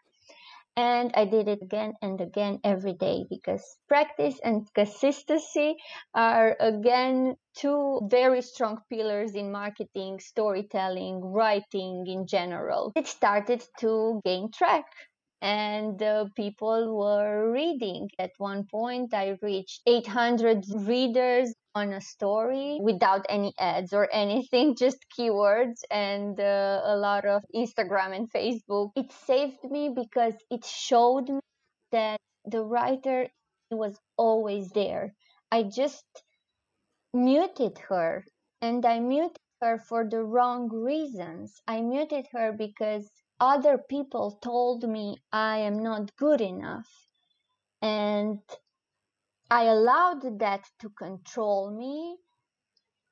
And 0.80 1.12
I 1.14 1.26
did 1.26 1.48
it 1.48 1.60
again 1.62 1.92
and 2.00 2.18
again 2.20 2.58
every 2.64 2.94
day 2.94 3.26
because 3.28 3.76
practice 3.88 4.40
and 4.42 4.66
consistency 4.74 5.76
are 6.14 6.56
again 6.58 7.36
two 7.54 8.00
very 8.04 8.40
strong 8.40 8.78
pillars 8.88 9.34
in 9.34 9.52
marketing, 9.52 10.18
storytelling, 10.20 11.20
writing 11.20 12.06
in 12.06 12.26
general. 12.26 12.92
It 12.96 13.06
started 13.06 13.62
to 13.80 14.22
gain 14.24 14.50
track 14.52 14.86
and 15.42 16.02
people 16.36 16.96
were 16.98 17.50
reading. 17.50 18.10
At 18.18 18.32
one 18.38 18.64
point, 18.66 19.14
I 19.14 19.38
reached 19.42 19.82
800 19.86 20.64
readers 20.74 21.54
on 21.74 21.92
a 21.92 22.00
story 22.00 22.78
without 22.82 23.24
any 23.28 23.54
ads 23.58 23.92
or 23.92 24.08
anything, 24.12 24.74
just 24.78 24.98
keywords 25.16 25.82
and 25.90 26.38
uh, 26.40 26.82
a 26.84 26.96
lot 26.96 27.24
of 27.24 27.42
Instagram 27.54 28.14
and 28.14 28.30
Facebook. 28.32 28.90
It 28.96 29.12
saved 29.12 29.64
me 29.64 29.90
because 29.94 30.34
it 30.50 30.64
showed 30.64 31.28
me 31.28 31.40
that 31.92 32.18
the 32.44 32.62
writer 32.62 33.28
was 33.70 33.96
always 34.16 34.70
there. 34.70 35.14
I 35.52 35.64
just 35.64 36.04
muted 37.12 37.78
her 37.88 38.24
and 38.60 38.84
I 38.84 38.98
muted 39.00 39.36
her 39.60 39.78
for 39.78 40.08
the 40.08 40.22
wrong 40.24 40.68
reasons. 40.68 41.60
I 41.66 41.80
muted 41.82 42.26
her 42.32 42.52
because 42.52 43.08
other 43.40 43.78
people 43.78 44.38
told 44.42 44.86
me 44.88 45.16
I 45.32 45.58
am 45.58 45.82
not 45.82 46.14
good 46.16 46.40
enough. 46.40 46.88
And 47.82 48.40
I 49.50 49.64
allowed 49.64 50.38
that 50.38 50.64
to 50.80 50.90
control 50.90 51.70
me. 51.70 52.18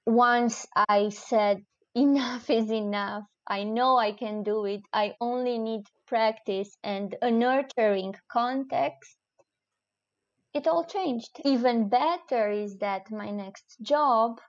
Once 0.07 0.67
I 0.77 1.09
said, 1.09 1.65
enough 1.95 2.51
is 2.61 2.71
enough. 2.71 3.25
I 3.47 3.65
know 3.65 3.97
I 3.97 4.13
can 4.13 4.43
do 4.43 4.67
it. 4.67 4.83
I 4.93 5.15
only 5.21 5.59
need 5.59 5.87
practice 6.07 6.77
and 6.85 7.17
a 7.23 7.31
nurturing 7.31 8.15
context. 8.31 9.17
It 10.53 10.67
all 10.67 10.85
changed. 10.85 11.41
Even 11.45 11.89
better 11.89 12.51
is 12.51 12.77
that 12.79 13.11
my 13.11 13.31
next 13.31 13.77
job, 13.81 14.41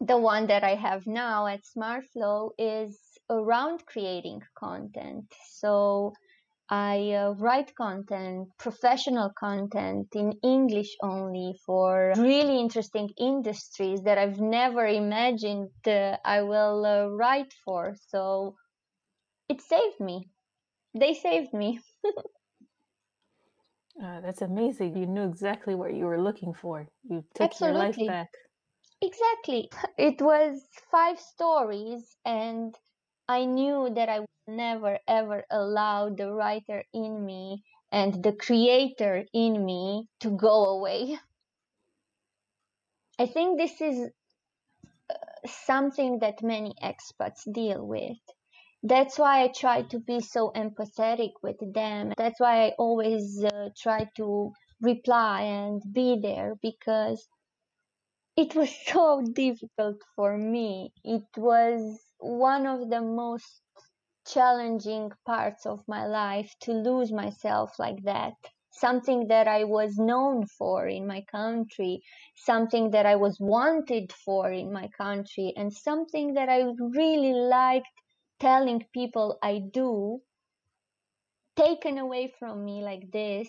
the 0.00 0.18
one 0.18 0.46
that 0.46 0.62
I 0.62 0.76
have 0.76 1.06
now 1.06 1.46
at 1.46 1.62
SmartFlow, 1.64 2.50
is 2.58 3.09
around 3.30 3.86
creating 3.86 4.42
content. 4.58 5.32
So 5.48 6.12
I 6.70 7.12
uh, 7.12 7.32
write 7.34 7.74
content, 7.76 8.48
professional 8.58 9.30
content 9.38 10.08
in 10.14 10.32
English 10.42 10.96
only 11.02 11.54
for 11.66 12.14
really 12.16 12.58
interesting 12.60 13.10
industries 13.18 14.02
that 14.02 14.18
I've 14.18 14.40
never 14.40 14.86
imagined 14.86 15.70
uh, 15.86 16.16
I 16.24 16.42
will 16.42 16.84
uh, 16.86 17.08
write 17.08 17.52
for. 17.64 17.94
So 18.08 18.56
it 19.48 19.60
saved 19.60 20.00
me. 20.00 20.30
They 20.94 21.14
saved 21.14 21.52
me. 21.54 21.80
Uh, 24.02 24.20
that's 24.20 24.42
amazing. 24.42 24.96
You 24.96 25.06
knew 25.06 25.24
exactly 25.24 25.74
what 25.74 25.94
you 25.94 26.06
were 26.06 26.20
looking 26.20 26.52
for. 26.54 26.88
You 27.08 27.24
took 27.34 27.50
Absolutely. 27.50 27.68
your 27.68 27.72
life 27.78 28.04
back. 28.04 28.30
Exactly. 29.02 29.70
It 29.98 30.20
was 30.22 30.68
five 30.90 31.20
stories 31.20 32.16
and 32.24 32.76
I 33.30 33.44
knew 33.44 33.88
that 33.94 34.08
I 34.08 34.18
would 34.18 34.28
never 34.48 34.98
ever 35.06 35.44
allow 35.50 36.08
the 36.10 36.32
writer 36.32 36.82
in 36.92 37.24
me 37.24 37.62
and 37.92 38.24
the 38.24 38.32
creator 38.32 39.24
in 39.32 39.64
me 39.64 40.08
to 40.18 40.30
go 40.30 40.64
away. 40.64 41.16
I 43.20 43.26
think 43.26 43.56
this 43.56 43.80
is 43.80 44.10
uh, 45.08 45.14
something 45.46 46.18
that 46.18 46.42
many 46.42 46.74
expats 46.82 47.42
deal 47.52 47.86
with. 47.86 48.18
That's 48.82 49.16
why 49.16 49.44
I 49.44 49.48
try 49.48 49.82
to 49.82 50.00
be 50.00 50.18
so 50.18 50.50
empathetic 50.50 51.34
with 51.40 51.60
them. 51.72 52.12
That's 52.16 52.40
why 52.40 52.66
I 52.66 52.70
always 52.78 53.44
uh, 53.44 53.68
try 53.76 54.10
to 54.16 54.52
reply 54.80 55.42
and 55.42 55.80
be 55.92 56.18
there 56.20 56.56
because 56.60 57.28
it 58.36 58.56
was 58.56 58.74
so 58.88 59.22
difficult 59.22 59.98
for 60.16 60.36
me. 60.36 60.92
It 61.04 61.28
was 61.36 62.09
one 62.20 62.66
of 62.66 62.90
the 62.90 63.00
most 63.00 63.62
challenging 64.26 65.10
parts 65.26 65.66
of 65.66 65.82
my 65.88 66.06
life 66.06 66.54
to 66.60 66.72
lose 66.72 67.12
myself 67.12 67.78
like 67.78 68.02
that. 68.04 68.34
Something 68.72 69.28
that 69.28 69.48
I 69.48 69.64
was 69.64 69.96
known 69.98 70.46
for 70.46 70.86
in 70.86 71.06
my 71.06 71.22
country, 71.30 72.02
something 72.36 72.92
that 72.92 73.04
I 73.04 73.16
was 73.16 73.36
wanted 73.40 74.12
for 74.12 74.50
in 74.50 74.72
my 74.72 74.88
country, 74.96 75.52
and 75.56 75.72
something 75.72 76.34
that 76.34 76.48
I 76.48 76.64
really 76.78 77.32
liked 77.32 77.88
telling 78.38 78.84
people 78.94 79.38
I 79.42 79.60
do, 79.72 80.20
taken 81.56 81.98
away 81.98 82.32
from 82.38 82.64
me 82.64 82.82
like 82.82 83.10
this. 83.12 83.48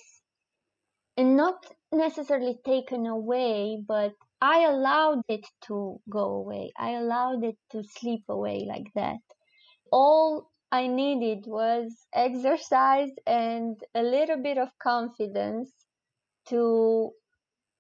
And 1.18 1.38
not 1.38 1.66
necessarily 1.92 2.58
taken 2.66 3.06
away, 3.06 3.84
but 3.86 4.14
I 4.42 4.66
allowed 4.66 5.24
it 5.30 5.46
to 5.68 6.02
go 6.10 6.26
away. 6.36 6.74
I 6.78 6.92
allowed 6.92 7.44
it 7.44 7.58
to 7.72 7.84
slip 7.84 8.22
away 8.30 8.66
like 8.68 8.92
that. 8.96 9.20
All 9.92 10.52
I 10.72 10.88
needed 10.88 11.46
was 11.48 12.08
exercise 12.14 13.12
and 13.28 13.82
a 13.96 14.04
little 14.04 14.38
bit 14.42 14.58
of 14.58 14.70
confidence 14.80 15.72
to 16.48 17.14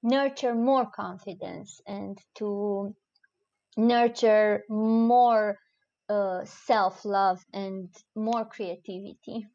nurture 0.03 0.55
more 0.55 0.85
confidence 0.91 1.81
and 1.87 2.17
to 2.35 2.95
nurture 3.77 4.63
more 4.69 5.57
uh, 6.09 6.45
self 6.45 7.05
love 7.05 7.43
and 7.53 7.89
more 8.15 8.45
creativity. 8.45 9.47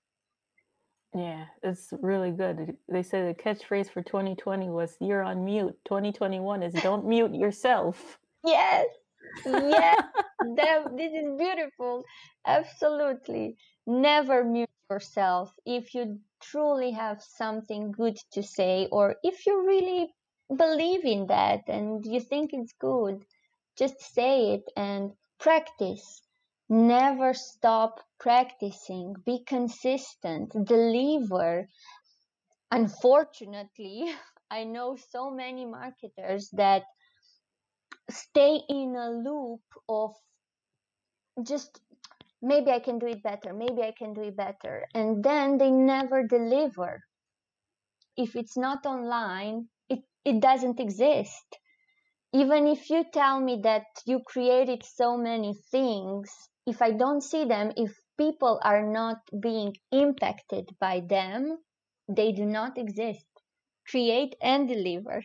Yeah, 1.17 1.47
it's 1.63 1.95
really 2.03 2.31
good. 2.31 2.77
They 2.91 3.03
said 3.03 3.35
the 3.35 3.43
catchphrase 3.43 3.91
for 3.91 4.03
2020 4.03 4.69
was 4.69 4.99
"You're 5.01 5.23
on 5.23 5.47
mute." 5.47 5.75
2021 5.87 6.63
is 6.63 6.75
"Don't 6.75 7.07
mute 7.07 7.35
yourself." 7.35 8.19
Yes, 8.45 8.87
yes, 9.47 10.03
that, 10.57 10.95
this 10.95 11.13
is 11.15 11.39
beautiful. 11.39 12.05
Absolutely, 12.47 13.57
never 13.87 14.45
mute 14.45 14.69
yourself 14.91 15.55
if 15.65 15.95
you 15.95 16.21
truly 16.43 16.91
have 16.91 17.23
something 17.23 17.93
good 17.93 18.19
to 18.33 18.43
say, 18.43 18.87
or 18.93 19.17
if 19.23 19.47
you 19.47 19.67
really 19.67 20.13
believe 20.55 21.07
in 21.07 21.29
that 21.29 21.63
and 21.67 22.05
you 22.05 22.21
think 22.21 22.51
it's 22.53 22.75
good. 22.79 23.25
Just 23.79 24.01
say 24.15 24.53
it 24.53 24.65
and 24.77 25.13
practice 25.39 26.21
Never 26.69 27.33
stop 27.33 28.01
practicing, 28.19 29.15
be 29.25 29.45
consistent, 29.45 30.53
deliver. 30.65 31.69
Unfortunately, 32.73 34.13
I 34.51 34.65
know 34.65 34.97
so 34.97 35.31
many 35.31 35.65
marketers 35.65 36.51
that 36.55 36.83
stay 38.11 38.61
in 38.69 38.97
a 38.97 39.11
loop 39.11 39.61
of 39.89 40.15
just 41.45 41.81
maybe 42.43 42.73
I 42.73 42.81
can 42.81 42.99
do 42.99 43.07
it 43.07 43.23
better, 43.23 43.53
maybe 43.53 43.83
I 43.83 43.93
can 43.97 44.13
do 44.13 44.23
it 44.23 44.37
better, 44.37 44.87
and 44.93 45.23
then 45.23 45.59
they 45.59 45.71
never 45.71 46.27
deliver. 46.27 47.01
If 48.17 48.35
it's 48.35 48.57
not 48.57 48.87
online, 48.87 49.69
it, 49.89 50.01
it 50.25 50.41
doesn't 50.41 50.81
exist. 50.81 51.59
Even 52.33 52.67
if 52.67 52.91
you 52.91 53.05
tell 53.13 53.41
me 53.41 53.61
that 53.63 53.85
you 54.05 54.21
created 54.27 54.85
so 54.85 55.17
many 55.17 55.55
things, 55.71 56.33
if 56.67 56.83
I 56.83 56.91
don't 56.93 57.23
see 57.23 57.45
them, 57.45 57.73
if 57.77 57.99
people 58.19 58.61
are 58.63 58.83
not 58.83 59.19
being 59.41 59.77
impacted 59.93 60.71
by 60.81 61.01
them, 61.09 61.59
they 62.09 62.33
do 62.33 62.45
not 62.45 62.79
exist. 62.79 63.27
Create 63.89 64.35
and 64.43 64.69
deliver. 64.69 65.25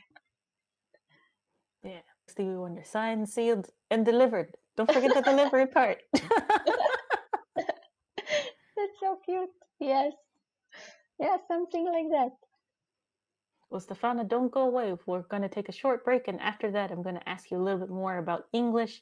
Yeah. 1.84 2.02
Stevie 2.28 2.56
Wonder 2.56 2.84
signed, 2.84 3.28
sealed, 3.28 3.68
and 3.90 4.06
delivered. 4.06 4.56
Don't 4.78 4.92
forget 4.92 5.14
the 5.14 5.22
delivery 5.22 5.68
part. 5.78 5.98
That's 7.56 8.98
so 9.00 9.18
cute. 9.26 9.50
Yes. 9.80 10.14
Yeah, 11.20 11.38
something 11.48 11.86
like 11.86 12.10
that. 12.12 12.32
Well, 13.70 13.82
Stefana, 13.82 14.28
don't 14.28 14.52
go 14.52 14.62
away. 14.62 14.94
We're 15.06 15.22
going 15.24 15.44
to 15.44 15.50
take 15.50 15.70
a 15.70 15.74
short 15.74 16.04
break. 16.04 16.28
And 16.28 16.40
after 16.42 16.72
that, 16.72 16.92
I'm 16.92 17.04
going 17.04 17.16
to 17.16 17.30
ask 17.30 17.52
you 17.52 17.58
a 17.58 17.64
little 17.64 17.80
bit 17.80 17.90
more 17.90 18.18
about 18.18 18.46
English 18.54 19.02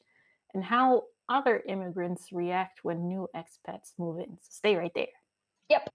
and 0.53 0.63
how 0.63 1.03
other 1.29 1.61
immigrants 1.67 2.31
react 2.31 2.79
when 2.83 3.07
new 3.07 3.27
expats 3.35 3.93
move 3.97 4.19
in. 4.19 4.37
So 4.41 4.49
stay 4.49 4.75
right 4.75 4.91
there. 4.95 5.07
Yep. 5.69 5.89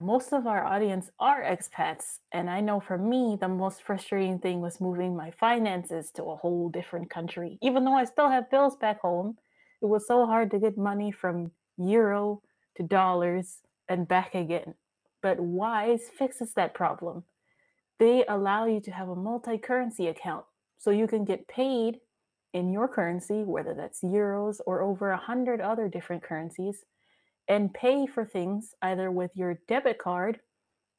Most 0.00 0.32
of 0.34 0.46
our 0.46 0.62
audience 0.64 1.10
are 1.18 1.42
expats, 1.42 2.18
and 2.30 2.50
I 2.50 2.60
know 2.60 2.78
for 2.78 2.98
me, 2.98 3.38
the 3.40 3.48
most 3.48 3.82
frustrating 3.82 4.38
thing 4.38 4.60
was 4.60 4.80
moving 4.80 5.16
my 5.16 5.30
finances 5.30 6.10
to 6.12 6.24
a 6.24 6.36
whole 6.36 6.68
different 6.68 7.08
country. 7.08 7.58
Even 7.62 7.84
though 7.84 7.94
I 7.94 8.04
still 8.04 8.28
have 8.28 8.50
bills 8.50 8.76
back 8.76 9.00
home, 9.00 9.38
it 9.80 9.86
was 9.86 10.06
so 10.06 10.26
hard 10.26 10.50
to 10.50 10.58
get 10.58 10.76
money 10.76 11.10
from 11.10 11.52
euro 11.78 12.42
to 12.76 12.82
dollars 12.82 13.60
and 13.88 14.06
back 14.06 14.34
again. 14.34 14.74
But 15.22 15.40
Wise 15.40 16.10
fixes 16.18 16.52
that 16.54 16.74
problem. 16.74 17.24
They 17.98 18.24
allow 18.28 18.66
you 18.66 18.80
to 18.80 18.90
have 18.90 19.08
a 19.08 19.16
multi 19.16 19.56
currency 19.56 20.08
account 20.08 20.44
so 20.78 20.90
you 20.90 21.06
can 21.06 21.24
get 21.24 21.48
paid 21.48 21.98
in 22.52 22.72
your 22.72 22.88
currency, 22.88 23.42
whether 23.42 23.74
that's 23.74 24.02
euros 24.02 24.60
or 24.66 24.82
over 24.82 25.10
a 25.10 25.16
hundred 25.16 25.60
other 25.60 25.88
different 25.88 26.22
currencies, 26.22 26.84
and 27.48 27.74
pay 27.74 28.06
for 28.06 28.24
things 28.24 28.74
either 28.82 29.10
with 29.10 29.30
your 29.34 29.58
debit 29.68 29.98
card 29.98 30.40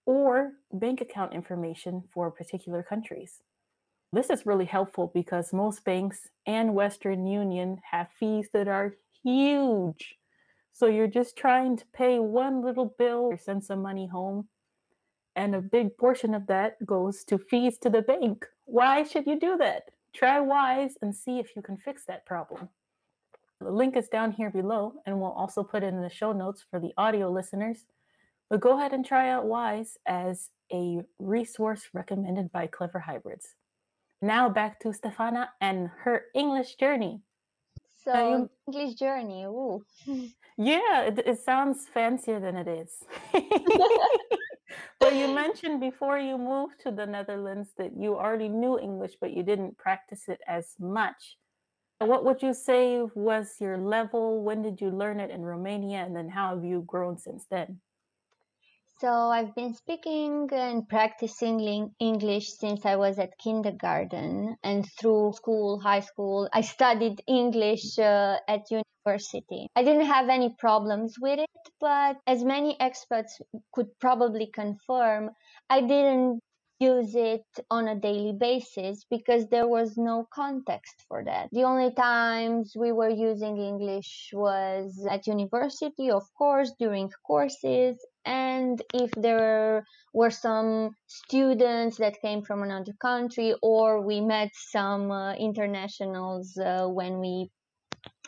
or 0.05 0.51
bank 0.71 1.01
account 1.01 1.33
information 1.33 2.03
for 2.13 2.29
particular 2.29 2.83
countries. 2.83 3.41
This 4.11 4.29
is 4.29 4.45
really 4.45 4.65
helpful 4.65 5.11
because 5.13 5.51
most 5.51 5.83
banks 5.83 6.27
and 6.45 6.75
Western 6.75 7.25
Union 7.25 7.79
have 7.91 8.07
fees 8.19 8.49
that 8.53 8.67
are 8.67 8.93
huge. 9.23 10.15
So 10.73 10.87
you're 10.87 11.07
just 11.07 11.37
trying 11.37 11.77
to 11.77 11.85
pay 11.93 12.19
one 12.19 12.63
little 12.63 12.93
bill 12.97 13.21
or 13.31 13.37
send 13.37 13.63
some 13.63 13.81
money 13.81 14.07
home. 14.07 14.47
And 15.35 15.53
a 15.53 15.61
big 15.61 15.97
portion 15.97 16.33
of 16.33 16.47
that 16.47 16.83
goes 16.85 17.23
to 17.25 17.37
fees 17.37 17.77
to 17.79 17.89
the 17.89 18.01
bank. 18.01 18.45
Why 18.65 19.03
should 19.03 19.27
you 19.27 19.39
do 19.39 19.57
that? 19.57 19.89
Try 20.13 20.39
Wise 20.39 20.97
and 21.01 21.13
see 21.13 21.39
if 21.39 21.55
you 21.55 21.61
can 21.61 21.77
fix 21.77 22.05
that 22.05 22.25
problem. 22.25 22.69
The 23.59 23.71
link 23.71 23.95
is 23.97 24.07
down 24.07 24.31
here 24.31 24.49
below, 24.49 24.93
and 25.05 25.19
we'll 25.19 25.31
also 25.31 25.63
put 25.63 25.83
it 25.83 25.87
in 25.87 26.01
the 26.01 26.09
show 26.09 26.31
notes 26.31 26.63
for 26.69 26.79
the 26.79 26.93
audio 26.97 27.29
listeners. 27.29 27.85
But 28.49 28.61
go 28.61 28.77
ahead 28.77 28.93
and 28.93 29.05
try 29.05 29.29
out 29.29 29.45
Wise 29.45 29.97
as 30.05 30.51
a 30.71 31.01
resource 31.19 31.89
recommended 31.93 32.51
by 32.51 32.67
Clever 32.67 32.99
Hybrids. 32.99 33.55
Now 34.21 34.49
back 34.49 34.79
to 34.81 34.89
Stefana 34.89 35.49
and 35.61 35.89
her 36.03 36.25
English 36.33 36.75
journey. 36.75 37.21
So, 38.03 38.49
you, 38.67 38.73
English 38.73 38.95
journey, 38.95 39.43
ooh. 39.43 39.83
Yeah, 40.57 41.01
it, 41.01 41.19
it 41.25 41.39
sounds 41.39 41.87
fancier 41.93 42.39
than 42.39 42.55
it 42.55 42.67
is. 42.67 43.03
but 44.99 45.13
you 45.15 45.27
mentioned 45.43 45.79
before 45.79 46.17
you 46.17 46.37
moved 46.37 46.79
to 46.81 46.91
the 46.91 47.05
Netherlands 47.05 47.69
that 47.77 47.91
you 47.97 48.15
already 48.15 48.49
knew 48.49 48.79
English, 48.79 49.13
but 49.19 49.31
you 49.33 49.43
didn't 49.43 49.77
practice 49.77 50.27
it 50.27 50.41
as 50.47 50.75
much. 50.79 51.37
What 51.99 52.25
would 52.25 52.41
you 52.41 52.53
say 52.53 53.01
was 53.15 53.55
your 53.59 53.77
level? 53.77 54.43
When 54.43 54.61
did 54.61 54.81
you 54.81 54.89
learn 54.89 55.19
it 55.19 55.31
in 55.31 55.43
Romania? 55.43 55.99
And 55.99 56.15
then 56.15 56.29
how 56.29 56.53
have 56.53 56.65
you 56.65 56.83
grown 56.85 57.17
since 57.17 57.45
then? 57.49 57.79
So 58.99 59.09
I've 59.09 59.53
been 59.55 59.73
speaking 59.73 60.47
and 60.53 60.87
practicing 60.87 61.93
English 61.99 62.53
since 62.53 62.85
I 62.85 62.95
was 62.95 63.19
at 63.19 63.37
kindergarten 63.37 64.55
and 64.63 64.85
through 64.97 65.33
school, 65.33 65.81
high 65.81 65.99
school. 65.99 66.49
I 66.53 66.61
studied 66.61 67.21
English 67.27 67.99
uh, 67.99 68.37
at 68.47 68.71
university. 68.71 69.67
I 69.75 69.83
didn't 69.83 70.05
have 70.05 70.29
any 70.29 70.55
problems 70.57 71.15
with 71.19 71.39
it, 71.39 71.64
but 71.79 72.17
as 72.27 72.43
many 72.43 72.79
experts 72.79 73.41
could 73.73 73.87
probably 73.99 74.47
confirm, 74.47 75.31
I 75.69 75.81
didn't 75.81 76.41
use 76.79 77.15
it 77.15 77.45
on 77.71 77.87
a 77.87 77.95
daily 77.95 78.33
basis 78.33 79.05
because 79.09 79.47
there 79.47 79.67
was 79.67 79.95
no 79.97 80.27
context 80.33 81.05
for 81.07 81.23
that. 81.23 81.47
The 81.51 81.63
only 81.63 81.93
times 81.93 82.73
we 82.75 82.91
were 82.91 83.09
using 83.09 83.57
English 83.57 84.31
was 84.33 85.07
at 85.09 85.27
university, 85.27 86.11
of 86.11 86.23
course, 86.37 86.73
during 86.77 87.11
courses, 87.25 87.97
and 88.25 88.81
if 88.93 89.11
there 89.11 89.85
were 90.13 90.31
some 90.31 90.95
students 91.07 91.97
that 91.97 92.21
came 92.21 92.41
from 92.41 92.63
another 92.63 92.93
country, 93.01 93.55
or 93.61 94.01
we 94.01 94.19
met 94.19 94.51
some 94.53 95.11
uh, 95.11 95.33
internationals 95.35 96.57
uh, 96.57 96.87
when 96.87 97.19
we 97.19 97.49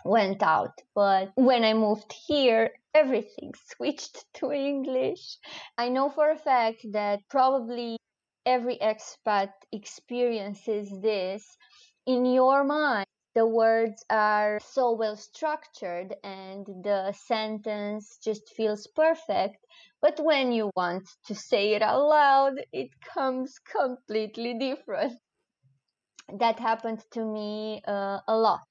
went 0.06 0.42
out. 0.42 0.80
But 0.96 1.32
when 1.36 1.64
I 1.64 1.74
moved 1.74 2.14
here, 2.28 2.72
everything 2.98 3.54
switched 3.72 4.26
to 4.34 4.52
English. 4.52 5.38
I 5.78 5.90
know 5.90 6.10
for 6.10 6.32
a 6.32 6.38
fact 6.38 6.82
that 6.92 7.20
probably 7.30 7.98
every 8.46 8.78
expat 8.78 9.52
experiences 9.72 10.90
this. 11.02 11.58
In 12.06 12.26
your 12.26 12.64
mind, 12.64 13.06
the 13.36 13.46
words 13.46 14.04
are 14.10 14.60
so 14.60 14.94
well 14.94 15.16
structured 15.16 16.16
and 16.24 16.66
the 16.84 17.12
sentence 17.14 18.18
just 18.24 18.50
feels 18.56 18.88
perfect. 18.88 19.58
But 20.02 20.20
when 20.20 20.52
you 20.52 20.72
want 20.76 21.08
to 21.28 21.36
say 21.36 21.74
it 21.76 21.82
out 21.84 22.04
loud, 22.08 22.56
it 22.72 22.90
comes 23.14 23.60
completely 23.60 24.54
different. 24.58 25.20
That 26.40 26.58
happened 26.60 27.04
to 27.12 27.26
me 27.26 27.82
uh, 27.86 28.22
a 28.28 28.38
lot. 28.38 28.62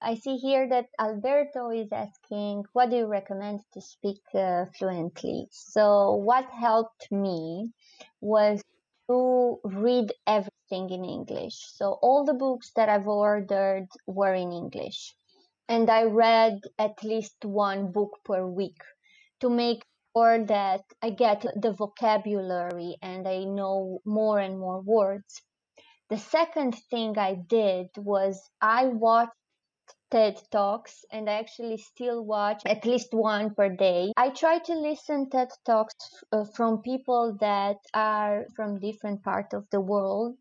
I 0.00 0.14
see 0.14 0.36
here 0.36 0.68
that 0.68 0.86
Alberto 1.00 1.70
is 1.70 1.90
asking, 1.90 2.64
what 2.72 2.90
do 2.90 2.96
you 2.96 3.06
recommend 3.06 3.62
to 3.72 3.80
speak 3.80 4.20
uh, 4.32 4.66
fluently? 4.78 5.48
So 5.50 6.14
what 6.14 6.44
helped 6.50 7.10
me 7.10 7.72
was 8.20 8.62
to 9.08 9.58
read 9.64 10.12
everything 10.26 10.90
in 10.90 11.04
English. 11.04 11.56
So 11.74 11.98
all 12.00 12.24
the 12.24 12.34
books 12.34 12.70
that 12.76 12.88
I've 12.88 13.08
ordered 13.08 13.88
were 14.06 14.34
in 14.34 14.52
English. 14.52 15.14
And 15.68 15.90
I 15.90 16.04
read 16.04 16.60
at 16.78 17.02
least 17.02 17.44
one 17.44 17.90
book 17.90 18.20
per 18.24 18.46
week 18.46 18.80
to 19.40 19.50
make 19.50 19.84
sure 20.16 20.44
that 20.44 20.82
I 21.02 21.10
get 21.10 21.44
the 21.56 21.72
vocabulary 21.72 22.96
and 23.02 23.26
I 23.26 23.44
know 23.44 24.00
more 24.04 24.38
and 24.38 24.58
more 24.60 24.80
words. 24.80 25.42
The 26.08 26.18
second 26.18 26.76
thing 26.88 27.18
I 27.18 27.34
did 27.34 27.88
was 27.96 28.40
I 28.62 28.86
watched 28.86 29.32
TED 30.10 30.40
Talks 30.50 31.04
and 31.12 31.28
I 31.28 31.34
actually 31.34 31.78
still 31.78 32.24
watch 32.24 32.62
at 32.66 32.84
least 32.84 33.12
one 33.12 33.54
per 33.54 33.68
day. 33.68 34.12
I 34.16 34.30
try 34.30 34.58
to 34.58 34.74
listen 34.74 35.30
TED 35.30 35.50
Talks 35.64 36.24
uh, 36.32 36.44
from 36.44 36.82
people 36.82 37.36
that 37.40 37.78
are 37.94 38.46
from 38.56 38.80
different 38.80 39.22
part 39.22 39.52
of 39.52 39.68
the 39.70 39.80
world 39.80 40.36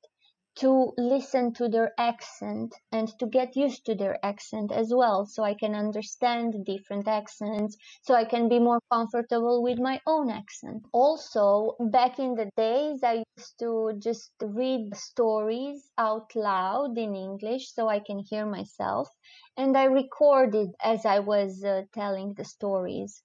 to 0.58 0.94
listen 0.98 1.54
to 1.54 1.70
their 1.70 1.94
accent 2.00 2.74
and 2.92 3.08
to 3.20 3.28
get 3.28 3.56
used 3.56 3.86
to 3.86 3.96
their 3.96 4.18
accent 4.26 4.72
as 4.72 4.94
well 4.94 5.26
so 5.26 5.44
I 5.44 5.54
can 5.54 5.76
understand 5.76 6.66
different 6.66 7.08
accents 7.08 7.78
so 8.02 8.16
I 8.16 8.26
can 8.26 8.50
be 8.50 8.60
more 8.60 8.82
comfortable 8.92 9.62
with 9.62 9.80
my 9.80 10.02
own 10.08 10.30
accent. 10.32 10.84
Also, 10.92 11.76
back 11.80 12.20
in 12.20 12.36
the 12.36 12.50
days 12.58 13.04
I 13.04 13.24
used 13.38 13.60
to 13.60 13.94
just 14.00 14.32
read 14.42 14.96
stories 14.96 15.90
out 15.98 16.36
loud 16.36 16.98
in 16.98 17.16
English 17.16 17.72
so 17.74 17.88
I 17.88 18.00
can 18.00 18.20
hear 18.20 18.46
myself 18.46 19.10
and 19.58 19.78
I 19.78 19.84
recorded 19.86 20.70
as 20.84 21.06
I 21.06 21.20
was 21.20 21.64
uh, 21.64 21.84
telling 21.94 22.34
the 22.34 22.46
stories. 22.46 23.22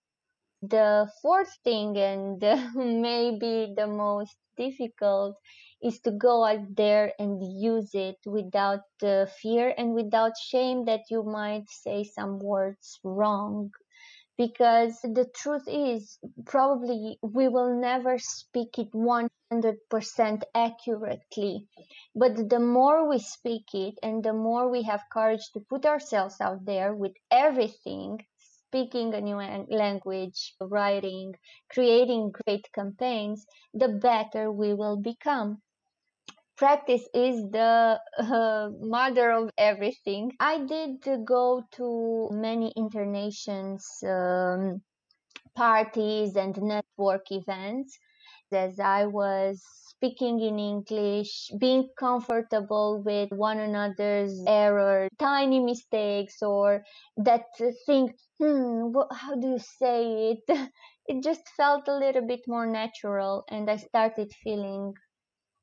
The 0.62 1.08
fourth 1.22 1.54
thing 1.62 1.96
and 1.98 2.40
maybe 2.74 3.74
the 3.76 3.86
most 3.86 4.36
difficult 4.56 5.36
is 5.82 5.98
to 6.00 6.12
go 6.12 6.44
out 6.44 6.76
there 6.76 7.12
and 7.18 7.42
use 7.42 7.90
it 7.94 8.18
without 8.24 8.84
uh, 9.02 9.26
fear 9.26 9.74
and 9.76 9.94
without 9.94 10.32
shame 10.38 10.84
that 10.84 11.00
you 11.10 11.24
might 11.24 11.68
say 11.68 12.04
some 12.04 12.38
words 12.38 13.00
wrong. 13.02 13.70
Because 14.38 15.00
the 15.02 15.28
truth 15.34 15.64
is 15.66 16.18
probably 16.46 17.18
we 17.22 17.48
will 17.48 17.78
never 17.80 18.18
speak 18.18 18.78
it 18.78 18.92
100% 18.92 20.42
accurately. 20.54 21.66
But 22.14 22.48
the 22.48 22.60
more 22.60 23.08
we 23.08 23.18
speak 23.18 23.74
it 23.74 23.94
and 24.02 24.22
the 24.22 24.32
more 24.32 24.70
we 24.70 24.82
have 24.84 25.02
courage 25.12 25.50
to 25.52 25.60
put 25.60 25.84
ourselves 25.84 26.40
out 26.40 26.64
there 26.64 26.94
with 26.94 27.12
everything 27.30 28.24
speaking 28.72 29.12
a 29.12 29.20
new 29.20 29.36
language, 29.68 30.54
writing, 30.58 31.34
creating 31.70 32.32
great 32.46 32.66
campaigns, 32.72 33.44
the 33.74 33.88
better 33.88 34.50
we 34.50 34.72
will 34.72 34.96
become 34.96 35.60
practice 36.62 37.02
is 37.12 37.50
the 37.50 37.98
uh, 38.20 38.68
mother 38.80 39.32
of 39.32 39.50
everything. 39.58 40.30
I 40.38 40.58
did 40.60 41.26
go 41.26 41.64
to 41.72 42.28
many 42.30 42.72
InterNations 42.76 43.82
um, 44.04 44.80
parties 45.56 46.36
and 46.36 46.56
network 46.62 47.32
events 47.32 47.98
as 48.52 48.78
I 48.78 49.06
was 49.06 49.60
speaking 49.88 50.40
in 50.40 50.58
English, 50.60 51.50
being 51.58 51.88
comfortable 51.98 53.02
with 53.04 53.30
one 53.32 53.58
another's 53.58 54.34
error, 54.46 55.08
tiny 55.18 55.60
mistakes, 55.60 56.42
or 56.42 56.84
that 57.16 57.46
thing, 57.86 58.12
hmm, 58.38 58.92
how 59.12 59.34
do 59.36 59.48
you 59.48 59.58
say 59.58 60.32
it? 60.32 60.44
It 61.06 61.22
just 61.24 61.48
felt 61.56 61.88
a 61.88 61.96
little 61.98 62.26
bit 62.26 62.42
more 62.46 62.66
natural, 62.66 63.44
and 63.48 63.68
I 63.68 63.76
started 63.76 64.32
feeling 64.44 64.94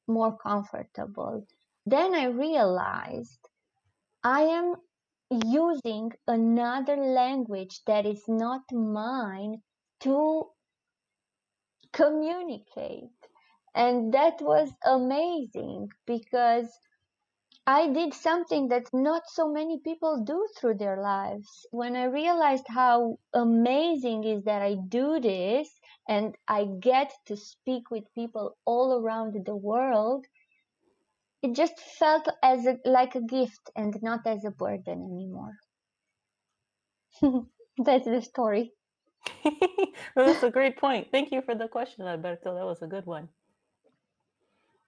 more 0.10 0.38
comfortable. 0.38 1.46
Then 1.86 2.16
I 2.16 2.26
realized 2.26 3.40
I 4.24 4.42
am 4.42 4.76
using 5.32 6.12
another 6.28 6.98
language 6.98 7.82
that 7.86 8.06
is 8.06 8.24
not 8.28 8.62
mine 8.72 9.62
to 10.02 10.50
communicate. 11.94 13.10
And 13.76 14.14
that 14.14 14.42
was 14.42 14.72
amazing 14.86 15.90
because 16.06 16.68
I 17.68 17.88
did 17.88 18.14
something 18.14 18.70
that 18.70 18.88
not 18.94 19.24
so 19.28 19.48
many 19.48 19.80
people 19.80 20.24
do 20.24 20.48
through 20.58 20.76
their 20.76 21.02
lives. 21.02 21.68
When 21.72 21.96
I 21.96 22.06
realized 22.06 22.66
how 22.68 23.20
amazing 23.34 24.24
is 24.24 24.44
that 24.46 24.62
I 24.62 24.76
do 24.76 25.20
this 25.20 25.70
and 26.10 26.36
I 26.48 26.66
get 26.66 27.14
to 27.28 27.38
speak 27.38 27.92
with 27.92 28.04
people 28.16 28.58
all 28.66 29.00
around 29.00 29.46
the 29.46 29.56
world, 29.56 30.26
it 31.44 31.56
just 31.56 31.80
felt 31.80 32.28
as 32.44 32.66
a, 32.66 32.78
like 32.84 33.16
a 33.16 33.22
gift 33.22 33.70
and 33.76 33.96
not 34.02 34.22
as 34.26 34.44
a 34.44 34.52
burden 34.52 35.04
anymore. 35.14 35.56
That's 37.78 38.06
the 38.06 38.22
story. 38.22 38.74
well, 39.46 40.26
that's 40.26 40.44
a 40.44 40.50
great 40.50 40.78
point. 40.78 41.08
Thank 41.12 41.32
you 41.32 41.42
for 41.42 41.56
the 41.56 41.68
question, 41.68 42.06
Alberto. 42.06 42.56
That 42.56 42.66
was 42.66 42.82
a 42.82 42.88
good 42.88 43.06
one. 43.06 43.30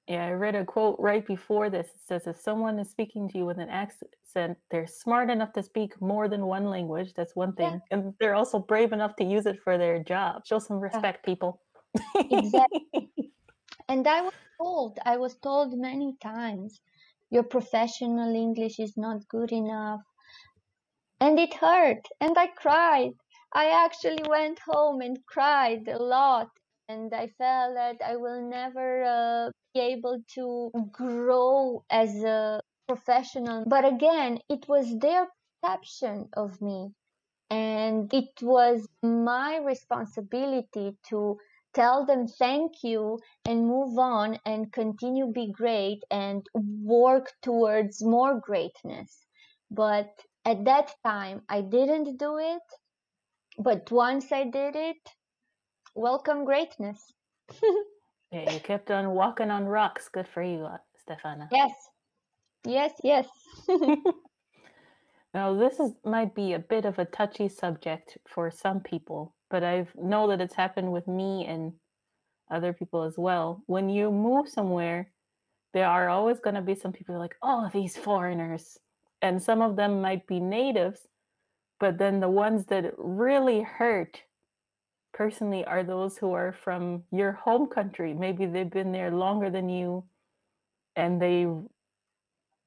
Yeah, 0.07 0.25
I 0.25 0.31
read 0.31 0.55
a 0.55 0.65
quote 0.65 0.97
right 0.99 1.25
before 1.25 1.69
this. 1.69 1.87
It 1.87 2.01
says, 2.07 2.27
if 2.27 2.37
someone 2.37 2.79
is 2.79 2.89
speaking 2.89 3.29
to 3.29 3.37
you 3.37 3.45
with 3.45 3.59
an 3.59 3.69
accent, 3.69 4.57
they're 4.69 4.87
smart 4.87 5.29
enough 5.29 5.53
to 5.53 5.63
speak 5.63 5.99
more 6.01 6.27
than 6.27 6.45
one 6.45 6.65
language. 6.65 7.13
That's 7.15 7.35
one 7.35 7.53
thing. 7.53 7.73
Yeah. 7.73 7.79
And 7.91 8.13
they're 8.19 8.35
also 8.35 8.59
brave 8.59 8.93
enough 8.93 9.15
to 9.17 9.23
use 9.23 9.45
it 9.45 9.59
for 9.63 9.77
their 9.77 10.03
job. 10.03 10.41
Show 10.45 10.59
some 10.59 10.79
respect, 10.79 11.19
yeah. 11.23 11.31
people. 11.31 11.61
exactly. 12.15 13.09
And 13.89 14.07
I 14.07 14.21
was 14.21 14.33
told, 14.57 14.99
I 15.05 15.17
was 15.17 15.35
told 15.35 15.77
many 15.77 16.15
times, 16.21 16.79
your 17.29 17.43
professional 17.43 18.33
English 18.33 18.79
is 18.79 18.95
not 18.95 19.27
good 19.27 19.51
enough. 19.51 20.01
And 21.19 21.37
it 21.37 21.53
hurt. 21.53 22.07
And 22.21 22.37
I 22.37 22.47
cried. 22.47 23.11
I 23.53 23.65
actually 23.85 24.23
went 24.29 24.59
home 24.59 25.01
and 25.01 25.17
cried 25.25 25.89
a 25.89 25.97
lot. 25.97 26.47
And 26.91 27.13
I 27.13 27.27
felt 27.27 27.75
that 27.75 28.01
I 28.05 28.17
will 28.17 28.41
never 28.41 29.03
uh, 29.03 29.51
be 29.73 29.79
able 29.79 30.21
to 30.35 30.71
grow 30.91 31.83
as 31.89 32.23
a 32.23 32.61
professional. 32.87 33.63
But 33.65 33.85
again, 33.85 34.39
it 34.49 34.67
was 34.67 34.99
their 34.99 35.27
perception 35.61 36.29
of 36.33 36.61
me. 36.61 36.93
And 37.49 38.13
it 38.13 38.41
was 38.41 38.87
my 39.03 39.57
responsibility 39.57 40.97
to 41.09 41.39
tell 41.73 42.05
them 42.05 42.27
thank 42.27 42.83
you 42.83 43.19
and 43.45 43.67
move 43.67 43.97
on 43.97 44.39
and 44.45 44.73
continue 44.73 45.27
be 45.31 45.51
great 45.51 46.03
and 46.11 46.45
work 46.53 47.31
towards 47.41 48.03
more 48.03 48.39
greatness 48.39 49.25
but 49.69 50.09
at 50.45 50.65
that 50.65 50.93
time 51.05 51.41
i 51.49 51.61
didn't 51.61 52.17
do 52.17 52.37
it 52.37 52.63
but 53.57 53.89
once 53.91 54.31
i 54.31 54.43
did 54.43 54.75
it 54.75 54.97
welcome 55.95 56.45
greatness. 56.45 57.13
Yeah 58.33 58.49
you 58.49 58.61
kept 58.61 58.89
on 58.91 59.09
walking 59.11 59.51
on 59.51 59.65
rocks. 59.65 60.07
Good 60.07 60.25
for 60.25 60.41
you 60.41 60.63
uh, 60.63 60.77
stefana. 61.01 61.49
Yes. 61.51 61.73
Yes 62.65 62.93
yes. 63.03 63.27
Now 65.33 65.53
this 65.53 65.79
is 65.79 65.91
might 66.05 66.33
be 66.33 66.53
a 66.53 66.59
bit 66.59 66.85
of 66.85 66.97
a 66.97 67.05
touchy 67.05 67.49
subject 67.49 68.17
for 68.25 68.49
some 68.49 68.79
people 68.79 69.35
but 69.51 69.63
I 69.65 69.85
know 69.95 70.27
that 70.29 70.41
it's 70.41 70.55
happened 70.55 70.91
with 70.91 71.07
me 71.07 71.45
and 71.45 71.73
other 72.49 72.73
people 72.73 73.03
as 73.03 73.17
well. 73.17 73.61
When 73.67 73.89
you 73.89 74.09
move 74.09 74.47
somewhere, 74.47 75.11
there 75.73 75.87
are 75.87 76.09
always 76.09 76.39
going 76.39 76.55
to 76.55 76.61
be 76.61 76.73
some 76.73 76.93
people 76.93 77.19
like, 77.19 77.35
oh, 77.43 77.69
these 77.71 77.97
foreigners. 77.97 78.77
And 79.21 79.43
some 79.43 79.61
of 79.61 79.75
them 79.75 80.01
might 80.01 80.25
be 80.25 80.39
natives, 80.39 81.01
but 81.79 81.97
then 81.97 82.19
the 82.19 82.29
ones 82.29 82.65
that 82.67 82.93
really 82.97 83.61
hurt 83.61 84.21
personally 85.13 85.65
are 85.65 85.83
those 85.83 86.17
who 86.17 86.33
are 86.33 86.53
from 86.53 87.03
your 87.11 87.33
home 87.33 87.67
country. 87.67 88.13
Maybe 88.13 88.45
they've 88.45 88.69
been 88.69 88.91
there 88.91 89.11
longer 89.11 89.49
than 89.49 89.69
you 89.69 90.03
and 90.95 91.21
they 91.21 91.47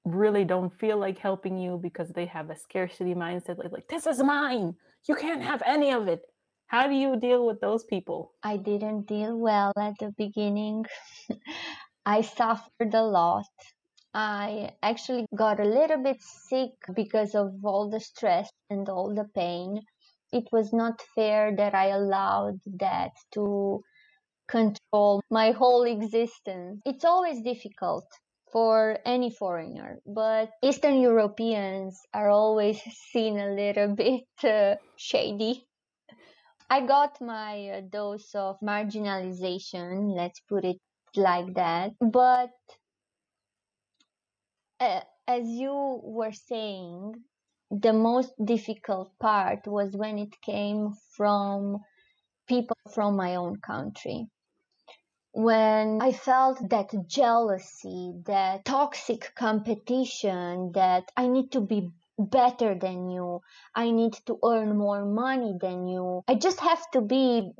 really 0.04 0.44
don't 0.44 0.72
feel 0.78 0.98
like 0.98 1.18
helping 1.18 1.59
you 1.59 1.78
because 1.83 2.11
they 2.11 2.26
have 2.26 2.50
a 2.50 2.57
scarcity 2.57 3.14
mindset 3.14 3.59
like, 3.59 3.72
like 3.72 3.88
this 3.88 4.07
is 4.07 4.22
mine. 4.22 4.74
You 5.09 5.14
can't 5.14 5.42
have 5.42 5.62
any 5.66 5.92
of 5.92 6.09
it. 6.09 6.22
How 6.66 6.87
do 6.88 6.94
you 6.94 7.16
deal 7.18 7.46
with 7.46 7.61
those 7.61 7.85
people? 7.85 8.33
I 8.42 8.57
didn't 8.57 9.07
deal 9.07 9.37
well 9.37 9.72
at 9.78 9.94
the 9.98 10.12
beginning. 10.16 10.87
I 12.07 12.22
suffered 12.22 12.94
a 12.94 13.02
lot. 13.02 13.46
I 14.12 14.70
actually 14.83 15.26
got 15.35 15.61
a 15.61 15.64
little 15.64 16.02
bit 16.02 16.22
sick 16.22 16.72
because 16.94 17.35
of 17.35 17.52
all 17.64 17.90
the 17.90 18.00
stress 18.00 18.48
and 18.70 18.88
all 18.88 19.14
the 19.14 19.24
pain. 19.35 19.80
It 20.34 20.48
was 20.52 20.72
not 20.72 21.00
fair 21.14 21.56
that 21.56 21.74
I 21.74 21.86
allowed 21.88 22.60
that 22.78 23.12
to 23.34 23.82
control 24.48 25.22
my 25.30 25.52
whole 25.52 25.84
existence. 25.84 26.82
It's 26.84 27.04
always 27.04 27.42
difficult 27.42 28.06
for 28.52 28.98
any 29.06 29.30
foreigner, 29.30 30.00
but 30.06 30.50
Eastern 30.62 31.00
Europeans 31.00 32.00
are 32.12 32.30
always 32.30 32.80
seen 33.12 33.38
a 33.38 33.50
little 33.54 33.94
bit 34.04 34.24
uh, 34.44 34.76
shady 34.96 35.66
I 36.70 36.86
got 36.86 37.20
my 37.20 37.68
uh, 37.70 37.80
dose 37.82 38.34
of 38.34 38.58
marginalization, 38.60 40.14
let's 40.16 40.40
put 40.40 40.64
it 40.64 40.78
like 41.16 41.54
that. 41.54 41.92
But 42.00 42.50
uh, 44.80 45.00
as 45.28 45.48
you 45.48 46.00
were 46.02 46.32
saying, 46.32 47.24
the 47.80 47.92
most 47.92 48.32
difficult 48.44 49.18
part 49.18 49.66
was 49.66 49.96
when 49.96 50.18
it 50.18 50.40
came 50.42 50.92
from 51.16 51.78
people 52.46 52.76
from 52.92 53.16
my 53.16 53.37
own 53.37 53.56
country. 53.56 54.26
When 55.32 56.00
I 56.00 56.12
felt 56.12 56.68
that 56.70 56.90
jealousy, 57.08 58.12
that 58.26 58.64
toxic 58.64 59.34
competition, 59.34 60.72
that 60.72 61.10
I 61.16 61.26
need 61.26 61.50
to 61.52 61.60
be 61.60 61.90
better 62.18 62.76
than 62.76 63.10
you. 63.10 63.40
I 63.74 63.90
need 63.90 64.14
to 64.26 64.38
earn 64.44 64.78
more 64.78 65.04
money 65.04 65.54
than 65.60 65.88
you. 65.88 66.22
I 66.28 66.37
just 66.37 66.60
have 66.60 66.88
to 66.92 67.00
be 67.00 67.50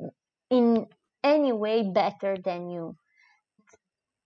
in 0.49 0.87
any 1.23 1.51
way 1.51 1.83
better 1.91 2.37
than 2.37 2.69
you. 2.69 2.95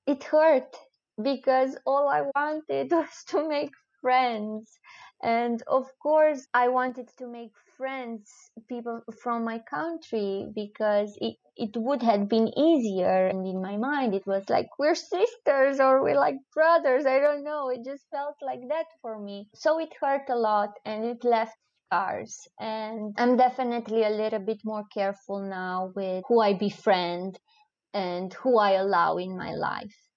It 0.06 0.24
hurt 0.24 0.76
because 1.22 1.76
all 1.86 2.08
I 2.08 2.24
wanted 2.36 2.92
was 2.92 3.24
to 3.30 3.48
make 3.48 3.72
friends. 4.02 4.80
And 5.24 5.62
of 5.68 5.88
course, 6.02 6.48
I 6.54 6.70
wanted 6.70 7.10
to 7.18 7.28
make 7.28 7.52
friends, 7.78 8.52
people 8.68 9.02
from 9.22 9.44
my 9.44 9.60
country, 9.60 10.48
because 10.54 11.18
it, 11.22 11.36
it 11.56 11.76
would 11.76 12.02
have 12.04 12.30
been 12.30 12.48
easier. 12.58 13.28
And 13.28 13.46
in 13.48 13.62
my 13.62 13.78
mind, 13.78 14.14
it 14.14 14.26
was 14.28 14.50
like, 14.50 14.68
we're 14.78 14.96
sisters 14.96 15.80
or 15.80 16.02
we're 16.04 16.16
like 16.20 16.38
brothers. 16.54 17.06
I 17.06 17.20
don't 17.20 17.44
know. 17.44 17.70
It 17.70 17.84
just 17.86 18.06
felt 18.12 18.36
like 18.42 18.62
that 18.70 18.88
for 19.02 19.20
me. 19.20 19.48
So 19.56 19.80
it 19.80 19.94
hurt 20.00 20.30
a 20.30 20.36
lot 20.36 20.72
and 20.86 21.06
it 21.06 21.24
left 21.24 21.58
scars. 21.88 22.48
And 22.60 23.16
I'm 23.18 23.38
definitely 23.38 24.04
a 24.04 24.10
little 24.10 24.40
bit 24.40 24.62
more 24.64 24.86
careful 24.94 25.42
now 25.42 25.92
with 25.96 26.24
who 26.28 26.42
I 26.42 26.54
befriend 26.54 27.40
and 27.94 28.34
who 28.34 28.58
I 28.60 28.72
allow 28.72 29.18
in 29.18 29.38
my 29.38 29.54
life. 29.54 30.09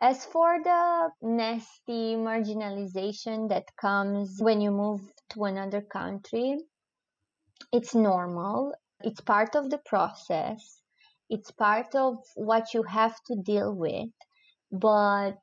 As 0.00 0.24
for 0.24 0.62
the 0.62 1.10
nasty 1.22 2.14
marginalization 2.14 3.48
that 3.48 3.74
comes 3.74 4.40
when 4.40 4.60
you 4.60 4.70
move 4.70 5.00
to 5.30 5.42
another 5.42 5.80
country, 5.80 6.56
it's 7.72 7.96
normal. 7.96 8.74
It's 9.00 9.20
part 9.20 9.56
of 9.56 9.70
the 9.70 9.78
process. 9.78 10.82
It's 11.28 11.50
part 11.50 11.96
of 11.96 12.18
what 12.36 12.74
you 12.74 12.84
have 12.84 13.20
to 13.24 13.34
deal 13.34 13.74
with. 13.74 14.10
But 14.70 15.38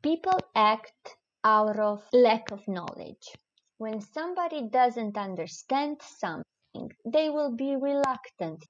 people 0.00 0.38
act 0.54 1.16
out 1.42 1.76
of 1.76 2.04
lack 2.12 2.52
of 2.52 2.68
knowledge. 2.68 3.34
When 3.78 4.00
somebody 4.00 4.68
doesn't 4.68 5.18
understand 5.18 6.00
something, 6.02 6.92
they 7.04 7.30
will 7.30 7.56
be 7.56 7.74
reluctant 7.74 8.64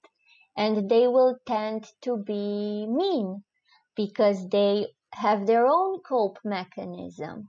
and 0.56 0.88
they 0.88 1.06
will 1.06 1.36
tend 1.46 1.86
to 2.00 2.16
be 2.16 2.86
mean 2.86 3.44
because 4.04 4.48
they 4.48 4.86
have 5.12 5.46
their 5.46 5.66
own 5.66 6.00
cope 6.00 6.38
mechanism. 6.44 7.48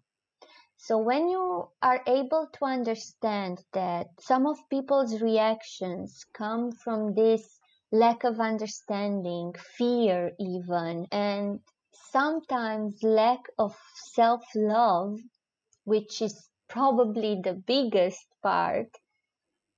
So 0.75 0.97
when 0.97 1.29
you 1.29 1.69
are 1.81 2.01
able 2.07 2.47
to 2.53 2.65
understand 2.65 3.63
that 3.71 4.07
some 4.19 4.45
of 4.47 4.57
people's 4.69 5.21
reactions 5.21 6.25
come 6.33 6.71
from 6.83 7.13
this 7.13 7.59
lack 7.91 8.23
of 8.25 8.39
understanding, 8.39 9.53
fear 9.77 10.31
even, 10.39 11.07
and 11.11 11.59
sometimes 12.11 13.01
lack 13.03 13.43
of 13.57 13.77
self-love, 14.15 15.19
which 15.85 16.21
is 16.21 16.49
probably 16.67 17.39
the 17.41 17.53
biggest 17.53 18.25
part, 18.43 18.89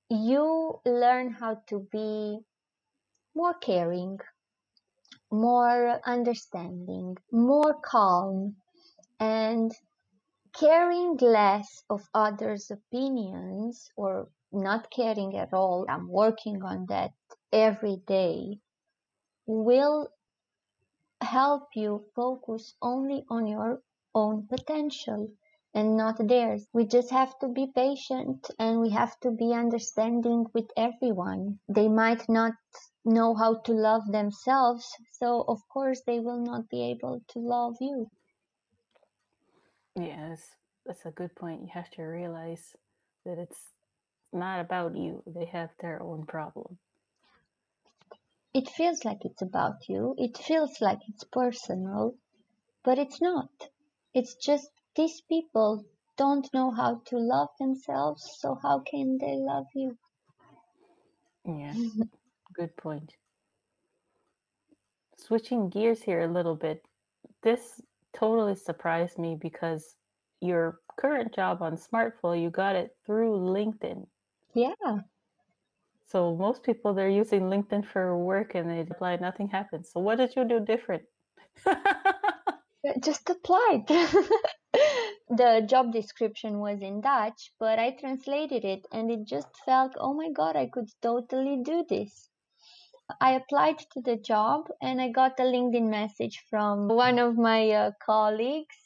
you 0.08 0.80
learn 0.84 1.32
how 1.32 1.54
to 1.68 1.86
be 1.92 2.38
more 3.34 3.54
caring, 3.54 4.18
more 5.40 6.00
understanding, 6.06 7.16
more 7.32 7.74
calm, 7.84 8.56
and 9.20 9.72
caring 10.54 11.16
less 11.16 11.84
of 11.90 12.08
others' 12.14 12.70
opinions 12.70 13.90
or 13.96 14.28
not 14.52 14.90
caring 14.90 15.36
at 15.36 15.52
all. 15.52 15.86
I'm 15.88 16.08
working 16.08 16.62
on 16.62 16.86
that 16.88 17.12
every 17.52 17.96
day. 18.06 18.60
will 19.46 20.10
help 21.22 21.70
you 21.74 22.04
focus 22.14 22.74
only 22.80 23.24
on 23.28 23.48
your 23.48 23.82
own 24.14 24.46
potential 24.46 25.28
and 25.74 25.96
not 25.96 26.16
theirs. 26.28 26.66
We 26.72 26.86
just 26.86 27.10
have 27.10 27.38
to 27.40 27.48
be 27.48 27.66
patient 27.74 28.48
and 28.58 28.80
we 28.80 28.90
have 28.90 29.18
to 29.20 29.32
be 29.32 29.52
understanding 29.52 30.46
with 30.54 30.70
everyone. 30.76 31.58
They 31.68 31.88
might 31.88 32.28
not 32.28 32.54
know 33.04 33.34
how 33.34 33.56
to 33.66 33.72
love 33.72 34.06
themselves, 34.10 34.86
so 35.12 35.44
of 35.48 35.60
course 35.68 36.02
they 36.06 36.20
will 36.20 36.40
not 36.40 36.68
be 36.68 36.90
able 36.90 37.20
to 37.28 37.38
love 37.40 37.76
you. 37.80 38.08
Yes, 39.96 40.40
that's 40.86 41.04
a 41.06 41.10
good 41.10 41.34
point. 41.34 41.62
You 41.62 41.68
have 41.72 41.90
to 41.90 42.02
realize 42.02 42.74
that 43.24 43.38
it's 43.38 43.60
not 44.32 44.60
about 44.60 44.96
you. 44.96 45.22
They 45.26 45.46
have 45.46 45.70
their 45.80 46.02
own 46.02 46.26
problem. 46.26 46.78
It 48.54 48.68
feels 48.68 49.04
like 49.04 49.24
it's 49.24 49.42
about 49.42 49.88
you. 49.88 50.14
It 50.16 50.36
feels 50.38 50.80
like 50.80 51.00
it's 51.08 51.24
personal, 51.24 52.14
but 52.84 52.98
it's 52.98 53.20
not. 53.20 53.50
It's 54.14 54.36
just 54.36 54.68
these 54.96 55.20
people 55.22 55.84
don't 56.16 56.52
know 56.54 56.70
how 56.70 57.02
to 57.06 57.18
love 57.18 57.48
themselves, 57.58 58.36
so 58.38 58.58
how 58.62 58.80
can 58.80 59.18
they 59.18 59.34
love 59.36 59.66
you? 59.74 59.96
Yeah, 61.44 61.74
good 62.54 62.76
point. 62.76 63.14
Switching 65.16 65.68
gears 65.68 66.02
here 66.02 66.20
a 66.20 66.32
little 66.32 66.54
bit, 66.54 66.84
this 67.42 67.80
totally 68.12 68.54
surprised 68.54 69.18
me 69.18 69.36
because 69.40 69.96
your 70.40 70.80
current 70.96 71.34
job 71.34 71.62
on 71.62 71.76
Smartful, 71.76 72.40
you 72.40 72.50
got 72.50 72.76
it 72.76 72.96
through 73.04 73.38
LinkedIn. 73.38 74.06
Yeah. 74.54 74.98
So 76.06 76.36
most 76.36 76.62
people 76.62 76.94
they're 76.94 77.08
using 77.08 77.42
LinkedIn 77.42 77.86
for 77.86 78.16
work 78.16 78.54
and 78.54 78.70
they 78.70 78.80
apply, 78.80 79.16
nothing 79.16 79.48
happens. 79.48 79.90
So 79.90 80.00
what 80.00 80.18
did 80.18 80.36
you 80.36 80.44
do 80.44 80.60
different? 80.60 81.02
Just 83.00 83.28
applied. 83.30 83.88
the 85.36 85.64
job 85.68 85.92
description 85.92 86.60
was 86.60 86.80
in 86.80 87.00
Dutch, 87.00 87.52
but 87.58 87.78
I 87.78 87.92
translated 87.92 88.64
it 88.64 88.86
and 88.92 89.10
it 89.10 89.24
just 89.24 89.48
felt, 89.64 89.92
oh 89.98 90.14
my 90.14 90.30
God, 90.30 90.56
I 90.56 90.66
could 90.66 90.88
totally 91.02 91.62
do 91.62 91.84
this. 91.88 92.28
I 93.20 93.32
applied 93.32 93.78
to 93.92 94.00
the 94.00 94.16
job 94.16 94.68
and 94.80 95.00
I 95.00 95.08
got 95.08 95.38
a 95.38 95.42
LinkedIn 95.42 95.88
message 95.90 96.42
from 96.48 96.88
one 96.88 97.18
of 97.18 97.36
my 97.36 97.70
uh, 97.70 97.90
colleagues. 98.04 98.76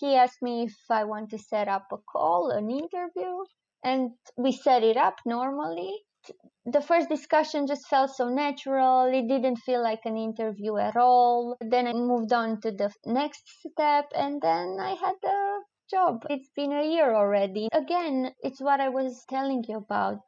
He 0.00 0.14
asked 0.14 0.42
me 0.42 0.64
if 0.64 0.76
I 0.90 1.04
want 1.04 1.30
to 1.30 1.38
set 1.38 1.68
up 1.68 1.86
a 1.92 1.98
call, 1.98 2.50
an 2.50 2.70
interview, 2.70 3.44
and 3.84 4.12
we 4.36 4.52
set 4.52 4.82
it 4.82 4.96
up 4.96 5.20
normally. 5.26 6.04
The 6.66 6.80
first 6.80 7.08
discussion 7.08 7.66
just 7.66 7.86
felt 7.88 8.10
so 8.10 8.28
natural. 8.28 9.06
It 9.06 9.28
didn't 9.28 9.56
feel 9.56 9.82
like 9.82 10.04
an 10.04 10.16
interview 10.16 10.76
at 10.76 10.96
all. 10.96 11.56
Then 11.60 11.86
I 11.86 11.92
moved 11.92 12.32
on 12.32 12.60
to 12.62 12.70
the 12.70 12.92
next 13.06 13.44
step 13.66 14.12
and 14.14 14.40
then 14.42 14.78
I 14.80 14.90
had 14.90 15.14
the 15.22 15.47
job. 15.90 16.26
It's 16.28 16.50
been 16.54 16.72
a 16.72 16.84
year 16.84 17.14
already. 17.14 17.68
Again, 17.72 18.34
it's 18.42 18.60
what 18.60 18.80
I 18.80 18.88
was 18.88 19.24
telling 19.28 19.64
you 19.68 19.78
about 19.78 20.20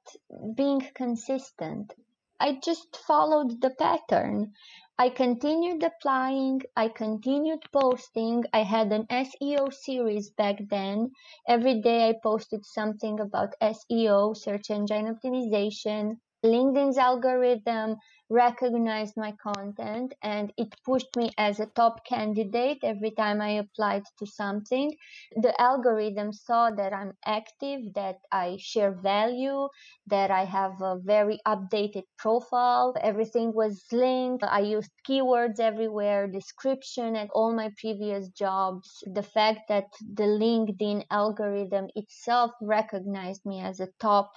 being 0.55 0.81
consistent. 0.95 1.93
I 2.41 2.59
just 2.65 2.97
followed 2.97 3.61
the 3.61 3.71
pattern. 3.71 4.55
I 4.99 5.11
continued 5.11 5.83
applying, 5.83 6.63
I 6.75 6.89
continued 6.89 7.63
posting. 7.73 8.45
I 8.53 8.63
had 8.63 8.93
an 8.93 9.07
SEO 9.09 9.73
series 9.73 10.31
back 10.31 10.57
then. 10.69 11.11
Every 11.47 11.81
day 11.83 12.09
I 12.09 12.15
posted 12.23 12.65
something 12.65 13.21
about 13.21 13.55
SEO, 13.61 14.37
search 14.37 14.71
engine 14.71 15.15
optimization. 15.15 16.19
LinkedIn's 16.45 16.97
algorithm 16.99 17.97
recognized 18.31 19.17
my 19.17 19.33
content 19.43 20.15
and 20.23 20.53
it 20.57 20.75
pushed 20.85 21.15
me 21.17 21.31
as 21.37 21.61
a 21.61 21.67
top 21.67 22.05
candidate 22.07 22.79
every 22.83 23.11
time 23.11 23.41
I 23.41 23.51
applied 23.51 24.05
to 24.19 24.27
something. 24.27 24.97
The 25.37 25.61
algorithm 25.61 26.33
saw 26.33 26.71
that 26.71 26.93
I'm 26.93 27.13
active, 27.27 27.93
that 27.95 28.17
I 28.33 28.57
share 28.59 28.93
value, 28.93 29.69
that 30.07 30.31
I 30.31 30.45
have 30.45 30.81
a 30.81 30.97
very 30.99 31.41
updated 31.47 32.05
profile. 32.17 32.95
Everything 33.01 33.53
was 33.53 33.85
linked. 33.93 34.45
I 34.45 34.61
used 34.61 34.91
keywords 35.07 35.61
everywhere, 35.61 36.27
description 36.27 37.17
at 37.17 37.31
all 37.35 37.53
my 37.55 37.71
previous 37.79 38.29
jobs. 38.29 39.03
The 39.07 39.23
fact 39.23 39.69
that 39.69 39.87
the 40.01 40.25
LinkedIn 40.25 41.05
algorithm 41.11 41.89
itself 41.97 42.53
recognized 42.63 43.45
me 43.45 43.61
as 43.61 43.81
a 43.81 43.89
top 43.99 44.33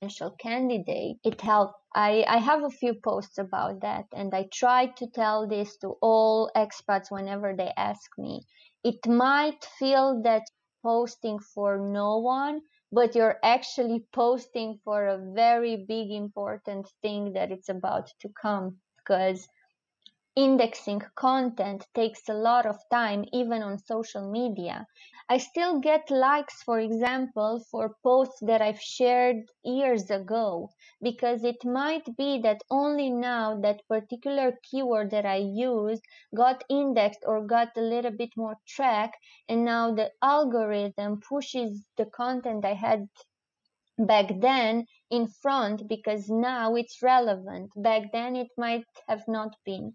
potential 0.00 0.30
candidate, 0.38 1.18
it 1.24 1.40
helped. 1.42 1.74
I, 1.94 2.24
I 2.26 2.38
have 2.38 2.64
a 2.64 2.70
few 2.70 2.94
posts 2.94 3.38
about 3.38 3.80
that, 3.82 4.06
and 4.14 4.34
I 4.34 4.48
try 4.52 4.86
to 4.86 5.06
tell 5.08 5.46
this 5.46 5.76
to 5.78 5.96
all 6.00 6.50
expats 6.56 7.10
whenever 7.10 7.54
they 7.54 7.72
ask 7.76 8.10
me. 8.18 8.42
It 8.82 9.06
might 9.06 9.64
feel 9.78 10.22
that 10.22 10.44
posting 10.82 11.38
for 11.38 11.78
no 11.78 12.18
one, 12.18 12.62
but 12.92 13.14
you're 13.14 13.38
actually 13.42 14.06
posting 14.12 14.78
for 14.84 15.06
a 15.06 15.18
very 15.34 15.84
big 15.86 16.10
important 16.10 16.88
thing 17.02 17.32
that 17.34 17.50
it's 17.52 17.68
about 17.68 18.08
to 18.20 18.30
come 18.40 18.78
because 18.98 19.46
indexing 20.36 21.02
content 21.16 21.86
takes 21.94 22.28
a 22.28 22.34
lot 22.34 22.64
of 22.66 22.76
time, 22.90 23.24
even 23.32 23.62
on 23.62 23.78
social 23.78 24.30
media. 24.30 24.86
I 25.28 25.38
still 25.38 25.78
get 25.80 26.10
likes, 26.10 26.62
for 26.62 26.80
example, 26.80 27.64
for 27.70 27.96
posts 28.02 28.40
that 28.42 28.60
I've 28.60 28.80
shared 28.80 29.44
years 29.62 30.10
ago, 30.10 30.70
because 31.00 31.44
it 31.44 31.64
might 31.64 32.16
be 32.16 32.40
that 32.40 32.62
only 32.70 33.10
now 33.10 33.60
that 33.60 33.86
particular 33.88 34.58
keyword 34.62 35.10
that 35.12 35.24
I 35.24 35.36
used 35.36 36.02
got 36.34 36.64
indexed 36.68 37.24
or 37.26 37.46
got 37.46 37.76
a 37.76 37.80
little 37.80 38.10
bit 38.10 38.30
more 38.36 38.56
track, 38.66 39.12
and 39.48 39.64
now 39.64 39.94
the 39.94 40.10
algorithm 40.22 41.20
pushes 41.20 41.86
the 41.96 42.06
content 42.06 42.64
I 42.64 42.74
had 42.74 43.08
back 43.98 44.32
then 44.40 44.86
in 45.10 45.28
front 45.28 45.86
because 45.86 46.28
now 46.28 46.74
it's 46.74 47.02
relevant. 47.02 47.70
Back 47.76 48.10
then 48.12 48.34
it 48.36 48.48
might 48.56 48.84
have 49.06 49.28
not 49.28 49.54
been. 49.64 49.94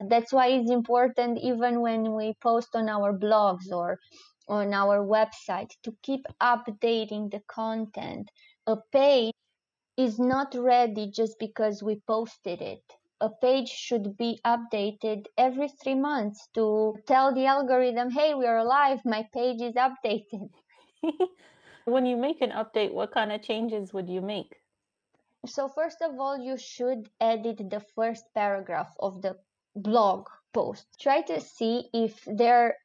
That's 0.00 0.32
why 0.32 0.48
it's 0.48 0.70
important 0.70 1.38
even 1.38 1.80
when 1.80 2.14
we 2.14 2.34
post 2.42 2.74
on 2.74 2.88
our 2.88 3.12
blogs 3.16 3.70
or 3.70 3.98
on 4.48 4.72
our 4.74 4.98
website 5.04 5.70
to 5.82 5.96
keep 6.02 6.26
updating 6.40 7.30
the 7.30 7.40
content. 7.48 8.30
A 8.66 8.76
page 8.92 9.34
is 9.96 10.18
not 10.18 10.54
ready 10.54 11.10
just 11.10 11.38
because 11.38 11.82
we 11.82 12.00
posted 12.06 12.60
it. 12.60 12.82
A 13.20 13.30
page 13.30 13.68
should 13.68 14.16
be 14.16 14.40
updated 14.44 15.26
every 15.38 15.68
three 15.68 15.94
months 15.94 16.48
to 16.54 16.94
tell 17.06 17.32
the 17.34 17.46
algorithm, 17.46 18.10
hey, 18.10 18.34
we're 18.34 18.58
alive, 18.58 19.00
my 19.04 19.28
page 19.32 19.60
is 19.62 19.74
updated. 19.74 20.50
when 21.84 22.06
you 22.06 22.16
make 22.16 22.40
an 22.40 22.50
update, 22.50 22.92
what 22.92 23.12
kind 23.12 23.32
of 23.32 23.42
changes 23.42 23.92
would 23.92 24.08
you 24.08 24.20
make? 24.20 24.60
So, 25.46 25.68
first 25.68 26.02
of 26.02 26.18
all, 26.18 26.38
you 26.38 26.56
should 26.56 27.10
edit 27.20 27.70
the 27.70 27.80
first 27.94 28.24
paragraph 28.34 28.94
of 28.98 29.22
the 29.22 29.38
blog 29.76 30.28
post. 30.52 30.86
Try 31.00 31.22
to 31.22 31.40
see 31.40 31.88
if 31.92 32.22
there 32.26 32.76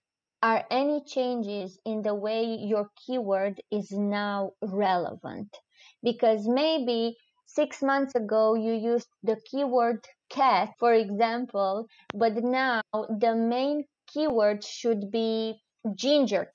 are 0.41 0.65
any 0.71 1.04
changes 1.04 1.80
in 1.86 2.02
the 2.02 2.15
way 2.15 2.43
your 2.43 2.89
keyword 3.06 3.62
is 3.71 3.91
now 3.91 4.52
relevant. 4.62 5.56
Because 6.02 6.47
maybe 6.47 7.17
six 7.45 7.82
months 7.82 8.15
ago 8.15 8.56
you 8.56 8.73
used 8.73 9.10
the 9.23 9.38
keyword 9.49 10.08
cat, 10.30 10.73
for 10.80 10.93
example, 10.93 11.88
but 12.13 12.36
now 12.36 12.82
the 12.93 13.36
main 13.36 13.86
keyword 14.08 14.63
should 14.63 15.12
be 15.12 15.60
ginger 15.95 16.54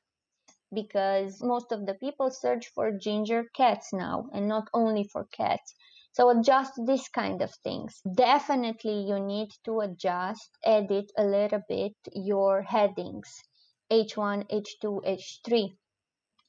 because 0.73 1.43
most 1.43 1.73
of 1.73 1.87
the 1.87 1.95
people 1.95 2.31
search 2.31 2.69
for 2.75 2.91
ginger 2.91 3.45
cats 3.55 3.93
now 3.93 4.27
and 4.33 4.49
not 4.49 4.69
only 4.75 5.05
for 5.05 5.25
cats. 5.33 5.75
So 6.15 6.31
adjust 6.31 6.75
this 6.87 7.09
kind 7.09 7.43
of 7.43 7.53
things. 7.65 8.01
Definitely 8.15 9.03
you 9.03 9.19
need 9.19 9.51
to 9.65 9.81
adjust, 9.81 10.49
edit 10.63 11.11
a 11.19 11.25
little 11.25 11.63
bit 11.69 11.95
your 12.13 12.63
headings. 12.63 13.43
H1, 13.91 14.49
H2, 14.49 15.03
H3. 15.05 15.77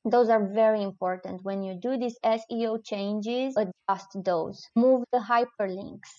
Those 0.06 0.30
are 0.30 0.54
very 0.54 0.84
important. 0.84 1.44
When 1.44 1.64
you 1.64 1.80
do 1.82 1.98
these 1.98 2.16
SEO 2.24 2.86
changes, 2.86 3.58
adjust 3.58 4.24
those. 4.24 4.64
Move 4.76 5.04
the 5.12 5.18
hyperlinks. 5.18 6.12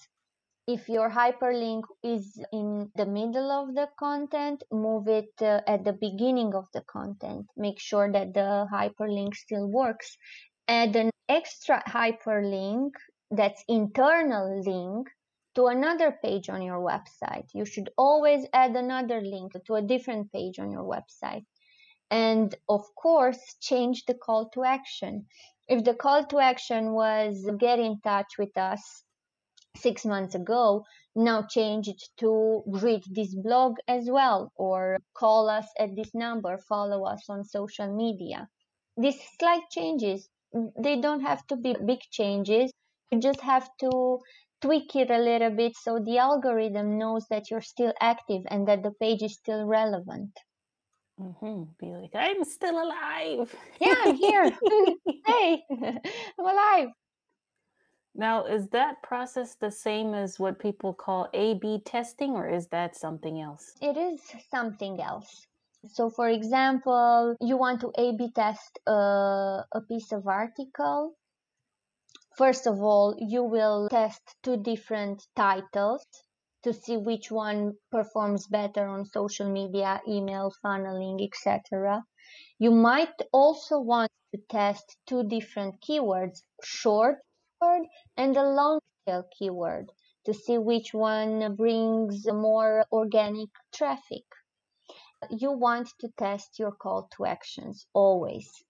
If 0.66 0.88
your 0.88 1.08
hyperlink 1.08 1.84
is 2.02 2.40
in 2.52 2.90
the 2.96 3.06
middle 3.06 3.52
of 3.52 3.76
the 3.76 3.88
content, 3.96 4.64
move 4.72 5.06
it 5.06 5.30
uh, 5.40 5.60
at 5.68 5.84
the 5.84 5.92
beginning 5.92 6.52
of 6.56 6.66
the 6.74 6.80
content. 6.80 7.46
Make 7.56 7.78
sure 7.78 8.10
that 8.10 8.34
the 8.34 8.66
hyperlink 8.72 9.36
still 9.36 9.68
works. 9.68 10.16
Add 10.66 10.96
an 10.96 11.10
extra 11.28 11.80
hyperlink 11.86 12.90
that's 13.30 13.64
internal 13.68 14.62
link 14.62 15.08
to 15.54 15.66
another 15.66 16.16
page 16.22 16.48
on 16.48 16.62
your 16.62 16.80
website. 16.80 17.48
You 17.54 17.64
should 17.64 17.90
always 17.96 18.46
add 18.52 18.76
another 18.76 19.20
link 19.20 19.52
to 19.66 19.74
a 19.74 19.82
different 19.82 20.32
page 20.32 20.58
on 20.58 20.70
your 20.70 20.84
website. 20.84 21.44
And 22.10 22.54
of 22.68 22.82
course, 22.94 23.56
change 23.60 24.04
the 24.06 24.14
call 24.14 24.50
to 24.50 24.62
action. 24.64 25.26
If 25.66 25.82
the 25.82 25.94
call 25.94 26.24
to 26.26 26.38
action 26.38 26.92
was 26.92 27.44
get 27.58 27.78
in 27.80 28.00
touch 28.00 28.38
with 28.38 28.56
us 28.56 29.02
six 29.76 30.04
months 30.04 30.34
ago, 30.34 30.84
now 31.16 31.42
change 31.42 31.88
it 31.88 32.02
to 32.18 32.62
read 32.66 33.02
this 33.10 33.34
blog 33.34 33.76
as 33.88 34.08
well, 34.08 34.52
or 34.56 34.98
call 35.14 35.48
us 35.48 35.66
at 35.78 35.96
this 35.96 36.14
number, 36.14 36.58
follow 36.58 37.04
us 37.04 37.24
on 37.28 37.44
social 37.44 37.92
media. 37.94 38.48
These 38.96 39.18
slight 39.38 39.62
changes, 39.70 40.28
they 40.78 41.00
don't 41.00 41.22
have 41.22 41.46
to 41.48 41.56
be 41.56 41.74
big 41.84 42.00
changes. 42.10 42.70
You 43.10 43.20
just 43.20 43.40
have 43.40 43.68
to 43.80 44.18
tweak 44.62 44.96
it 44.96 45.10
a 45.10 45.18
little 45.18 45.50
bit 45.50 45.76
so 45.76 45.98
the 45.98 46.18
algorithm 46.18 46.98
knows 46.98 47.26
that 47.30 47.50
you're 47.50 47.60
still 47.60 47.92
active 48.00 48.42
and 48.48 48.66
that 48.68 48.82
the 48.82 48.92
page 49.00 49.22
is 49.22 49.34
still 49.34 49.64
relevant. 49.66 50.30
Mm-hmm. 51.20 51.62
Be 51.78 51.92
like, 51.92 52.14
I'm 52.14 52.44
still 52.44 52.82
alive. 52.82 53.54
Yeah, 53.80 53.94
I'm 54.04 54.16
here. 54.16 54.52
hey, 55.26 55.62
I'm 55.70 56.46
alive. 56.46 56.88
Now, 58.14 58.44
is 58.46 58.68
that 58.68 59.02
process 59.02 59.54
the 59.54 59.70
same 59.70 60.14
as 60.14 60.38
what 60.38 60.58
people 60.58 60.94
call 60.94 61.28
A 61.34 61.54
B 61.54 61.80
testing, 61.84 62.30
or 62.30 62.48
is 62.48 62.66
that 62.68 62.96
something 62.96 63.40
else? 63.40 63.74
It 63.82 63.96
is 63.96 64.20
something 64.50 65.00
else. 65.00 65.46
So, 65.88 66.10
for 66.10 66.28
example, 66.28 67.36
you 67.40 67.56
want 67.58 67.80
to 67.82 67.92
A 67.98 68.12
B 68.16 68.30
test 68.34 68.78
a, 68.86 69.64
a 69.72 69.80
piece 69.86 70.12
of 70.12 70.26
article. 70.26 71.14
First 72.36 72.66
of 72.66 72.82
all, 72.82 73.14
you 73.16 73.42
will 73.44 73.88
test 73.88 74.20
two 74.42 74.58
different 74.58 75.26
titles 75.34 76.04
to 76.64 76.74
see 76.74 76.98
which 76.98 77.30
one 77.30 77.78
performs 77.90 78.46
better 78.46 78.86
on 78.86 79.06
social 79.06 79.50
media, 79.50 80.02
email, 80.06 80.52
funneling, 80.62 81.26
etc. 81.26 82.04
You 82.58 82.72
might 82.72 83.14
also 83.32 83.80
want 83.80 84.10
to 84.34 84.40
test 84.50 84.98
two 85.06 85.22
different 85.22 85.80
keywords, 85.80 86.42
short 86.62 87.22
keyword 87.58 87.86
and 88.18 88.36
a 88.36 88.50
long 88.50 88.80
tail 89.06 89.24
keyword 89.38 89.90
to 90.26 90.34
see 90.34 90.58
which 90.58 90.92
one 90.92 91.56
brings 91.56 92.26
more 92.26 92.84
organic 92.92 93.48
traffic. 93.72 94.24
You 95.30 95.52
want 95.52 95.88
to 96.00 96.08
test 96.18 96.58
your 96.58 96.72
call 96.72 97.08
to 97.16 97.24
actions 97.24 97.86
always. 97.94 98.65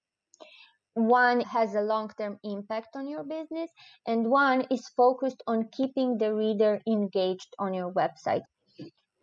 One 0.96 1.42
has 1.42 1.74
a 1.74 1.82
long 1.82 2.10
term 2.16 2.38
impact 2.42 2.96
on 2.96 3.06
your 3.06 3.22
business, 3.22 3.70
and 4.06 4.30
one 4.30 4.62
is 4.70 4.88
focused 4.96 5.42
on 5.46 5.68
keeping 5.70 6.16
the 6.16 6.32
reader 6.32 6.80
engaged 6.86 7.54
on 7.58 7.74
your 7.74 7.92
website. 7.92 8.40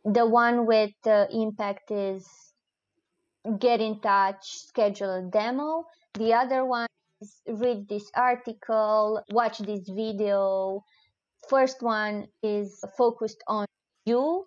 The 0.06 0.24
one 0.24 0.68
with 0.68 0.94
uh, 1.08 1.26
impact 1.32 1.90
is 1.90 2.30
get 3.58 3.82
in 3.82 4.02
touch, 4.02 4.46
schedule 4.68 5.16
a 5.16 5.24
demo. 5.24 5.86
The 6.14 6.36
other 6.36 6.64
one 6.64 6.86
is 7.22 7.42
read 7.48 7.90
this 7.90 8.08
article, 8.16 9.24
watch 9.32 9.58
this 9.58 9.90
video. 9.90 10.84
First 11.50 11.82
one 11.82 12.28
is 12.44 12.84
focused 12.96 13.44
on 13.48 13.66
you, 14.06 14.46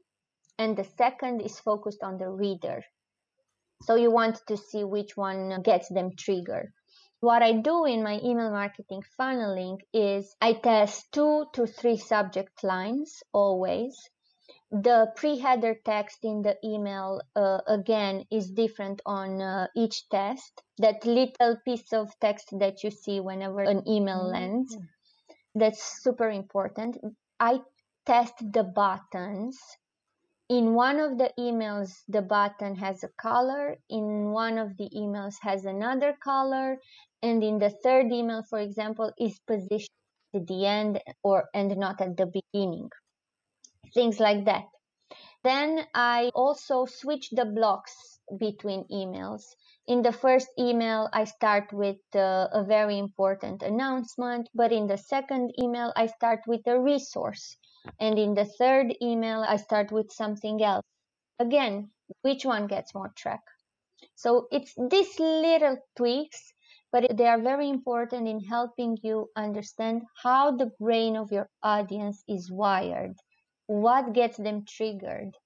and 0.61 0.77
the 0.77 0.87
second 0.97 1.41
is 1.41 1.59
focused 1.59 2.05
on 2.05 2.19
the 2.19 2.29
reader. 2.31 2.85
So 3.83 3.97
you 3.97 4.13
want 4.13 4.41
to 4.47 4.57
see 4.57 4.85
which 4.85 5.17
one 5.17 5.61
gets 5.63 5.89
them 5.89 6.13
triggered. 6.17 6.71
What 7.21 7.43
I 7.43 7.53
do 7.53 7.85
in 7.87 8.03
my 8.03 8.21
email 8.23 8.51
marketing 8.51 9.03
funneling 9.19 9.79
is 9.93 10.37
I 10.41 10.53
test 10.53 11.11
two 11.13 11.47
to 11.55 11.67
three 11.67 11.97
subject 11.97 12.63
lines 12.63 13.23
always. 13.33 13.97
The 14.71 15.13
pre-header 15.17 15.77
text 15.85 16.19
in 16.25 16.43
the 16.43 16.57
email 16.63 17.23
uh, 17.35 17.61
again 17.67 18.25
is 18.31 18.51
different 18.51 19.01
on 19.07 19.41
uh, 19.41 19.69
each 19.75 20.09
test. 20.11 20.63
That 20.79 21.07
little 21.07 21.57
piece 21.65 21.93
of 21.93 22.11
text 22.21 22.49
that 22.59 22.85
you 22.85 22.91
see 22.91 23.21
whenever 23.21 23.61
an 23.61 23.89
email 23.89 24.25
mm-hmm. 24.25 24.33
lands 24.33 24.77
that's 25.55 26.03
super 26.03 26.29
important. 26.29 26.99
I 27.41 27.61
test 28.05 28.35
the 28.53 28.63
buttons 28.63 29.59
in 30.49 30.75
one 30.75 31.01
of 31.01 31.19
the 31.19 31.31
emails 31.39 31.91
the 32.09 32.23
button 32.23 32.77
has 32.77 33.03
a 33.03 33.09
color 33.21 33.77
in 33.89 34.31
one 34.31 34.59
of 34.59 34.77
the 34.77 34.89
emails 34.95 35.35
has 35.43 35.65
another 35.65 36.17
color 36.23 36.79
and 37.23 37.43
in 37.43 37.59
the 37.59 37.71
third 37.83 38.13
email 38.13 38.43
for 38.43 38.59
example 38.61 39.13
is 39.19 39.41
positioned 39.47 39.89
at 40.35 40.47
the 40.47 40.67
end 40.67 41.01
or 41.23 41.49
and 41.55 41.77
not 41.77 42.01
at 42.01 42.17
the 42.17 42.27
beginning 42.27 42.89
things 43.95 44.21
like 44.21 44.45
that. 44.45 44.65
Then 45.43 45.87
I 45.95 46.31
also 46.35 46.87
switch 46.87 47.31
the 47.31 47.45
blocks 47.45 48.21
between 48.39 48.85
emails. 48.91 49.45
In 49.87 50.03
the 50.03 50.13
first 50.13 50.49
email, 50.59 51.09
I 51.13 51.25
start 51.25 51.73
with 51.73 51.99
uh, 52.15 52.49
a 52.53 52.65
very 52.65 52.99
important 52.99 53.63
announcement, 53.63 54.49
but 54.55 54.73
in 54.73 54.89
the 54.89 54.99
second 54.99 55.53
email, 55.63 55.93
I 55.95 56.07
start 56.07 56.41
with 56.47 56.67
a 56.67 56.81
resource. 56.81 57.57
And 58.01 58.19
in 58.19 58.35
the 58.35 58.45
third 58.45 58.95
email, 59.03 59.45
I 59.47 59.57
start 59.57 59.93
with 59.93 60.13
something 60.13 60.63
else. 60.63 60.85
Again, 61.39 61.91
which 62.23 62.45
one 62.45 62.67
gets 62.67 62.95
more 62.95 63.13
track? 63.17 63.43
So 64.15 64.49
it's 64.51 64.75
these 64.91 65.19
little 65.19 65.79
tweaks, 65.97 66.53
but 66.93 67.17
they 67.17 67.27
are 67.27 67.41
very 67.41 67.69
important 67.69 68.29
in 68.29 68.41
helping 68.41 68.99
you 69.03 69.31
understand 69.37 70.03
how 70.23 70.57
the 70.57 70.73
brain 70.81 71.17
of 71.17 71.33
your 71.33 71.49
audience 71.63 72.23
is 72.29 72.51
wired 72.51 73.17
what 73.67 74.13
gets 74.13 74.37
them 74.37 74.65
triggered. 74.65 75.37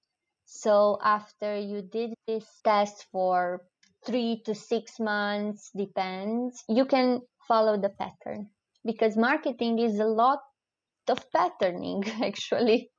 So 0.45 0.99
after 1.03 1.57
you 1.57 1.81
did 1.81 2.13
this 2.27 2.45
test 2.63 3.07
for 3.11 3.61
three 4.05 4.41
to 4.45 4.55
six 4.55 4.99
months, 4.99 5.71
depends, 5.75 6.63
you 6.67 6.85
can 6.85 7.21
follow 7.47 7.77
the 7.77 7.89
pattern 7.89 8.49
because 8.85 9.17
marketing 9.17 9.79
is 9.79 9.99
a 9.99 10.05
lot 10.05 10.39
of 11.11 11.31
patterning 11.31 12.03
actually. 12.23 12.89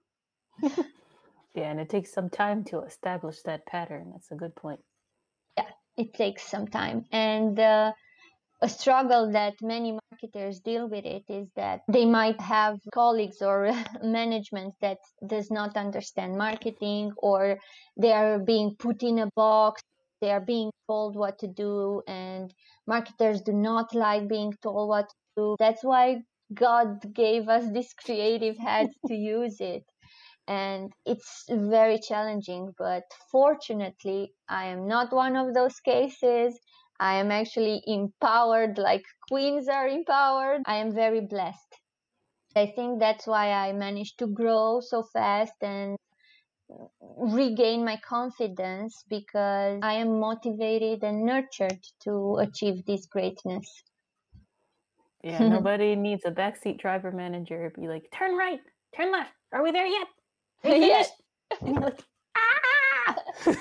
yeah, 0.63 1.71
and 1.71 1.81
it 1.81 1.89
takes 1.89 2.13
some 2.13 2.31
time 2.31 2.65
to 2.65 2.83
establish 2.83 3.43
that 3.43 3.67
pattern. 3.67 4.11
That's 4.13 4.31
a 4.31 4.37
good 4.37 4.55
point. 4.55 4.81
Yeah, 5.57 5.71
it 5.97 6.15
takes 6.15 6.43
some 6.43 6.69
time. 6.69 7.05
And 7.11 7.59
uh, 7.59 7.93
a 8.63 8.69
struggle 8.69 9.33
that 9.33 9.55
many 9.61 9.99
marketers 10.11 10.61
deal 10.61 10.89
with 10.89 11.05
it 11.05 11.25
is 11.29 11.49
that 11.57 11.81
they 11.89 12.05
might 12.05 12.41
have 12.41 12.79
colleagues 12.95 13.43
or 13.43 13.73
management 14.03 14.75
that 14.81 14.99
does 15.27 15.51
not 15.51 15.77
understand 15.77 16.39
marketing 16.39 17.13
or 17.17 17.59
they 17.97 18.13
are 18.13 18.39
being 18.39 18.77
put 18.79 19.03
in 19.03 19.19
a 19.19 19.29
box 19.35 19.83
they 20.21 20.31
are 20.31 20.41
being 20.41 20.71
told 20.89 21.17
what 21.17 21.41
to 21.41 21.49
do 21.49 22.01
and 22.07 22.55
marketers 22.87 23.41
do 23.41 23.53
not 23.53 23.93
like 23.95 24.29
being 24.29 24.55
told 24.63 24.89
what 24.89 25.09
to 25.09 25.17
do 25.37 25.57
that's 25.59 25.83
why 25.83 26.23
god 26.55 27.15
gave 27.15 27.49
us 27.49 27.65
this 27.73 27.93
creative 27.95 28.57
head 28.59 28.89
to 29.07 29.15
use 29.15 29.61
it 29.61 29.85
and 30.49 30.93
it's 31.07 31.45
very 31.51 31.99
challenging 31.99 32.73
but 32.79 33.05
fortunately 33.31 34.33
i 34.49 34.65
am 34.67 34.87
not 34.89 35.13
one 35.13 35.37
of 35.37 35.55
those 35.55 35.81
cases 35.81 36.59
I 37.01 37.15
am 37.17 37.33
actually 37.33 37.83
empowered 37.87 38.79
like 38.79 39.03
queens 39.29 39.69
are 39.69 39.89
empowered. 39.89 40.63
I 40.67 40.77
am 40.77 40.95
very 40.95 41.21
blessed. 41.21 41.75
I 42.57 42.67
think 42.67 43.01
that's 43.01 43.27
why 43.27 43.51
I 43.53 43.73
managed 43.73 44.19
to 44.21 44.27
grow 44.29 44.81
so 44.81 45.03
fast 45.03 45.55
and 45.63 45.97
regain 47.19 47.85
my 47.85 47.97
confidence 47.99 49.05
because 49.09 49.81
I 49.83 49.95
am 49.95 50.21
motivated 50.21 51.03
and 51.05 51.25
nurtured 51.25 51.81
to 52.05 52.37
achieve 52.39 52.85
this 52.87 53.07
greatness. 53.07 53.83
Yeah, 55.23 55.39
nobody 55.49 55.95
needs 55.97 56.25
a 56.25 56.31
backseat 56.31 56.81
driver 56.81 57.13
manager 57.13 57.73
be 57.75 57.89
like, 57.89 58.05
turn 58.17 58.37
right, 58.37 58.61
turn 58.97 59.13
left. 59.13 59.33
Are 59.53 59.63
we 59.63 59.71
there 59.71 59.87
yet? 59.87 60.07
yes. 60.65 61.11
And 61.61 61.75
you're 61.75 61.83
like, 61.83 62.03
ah! 62.37 63.17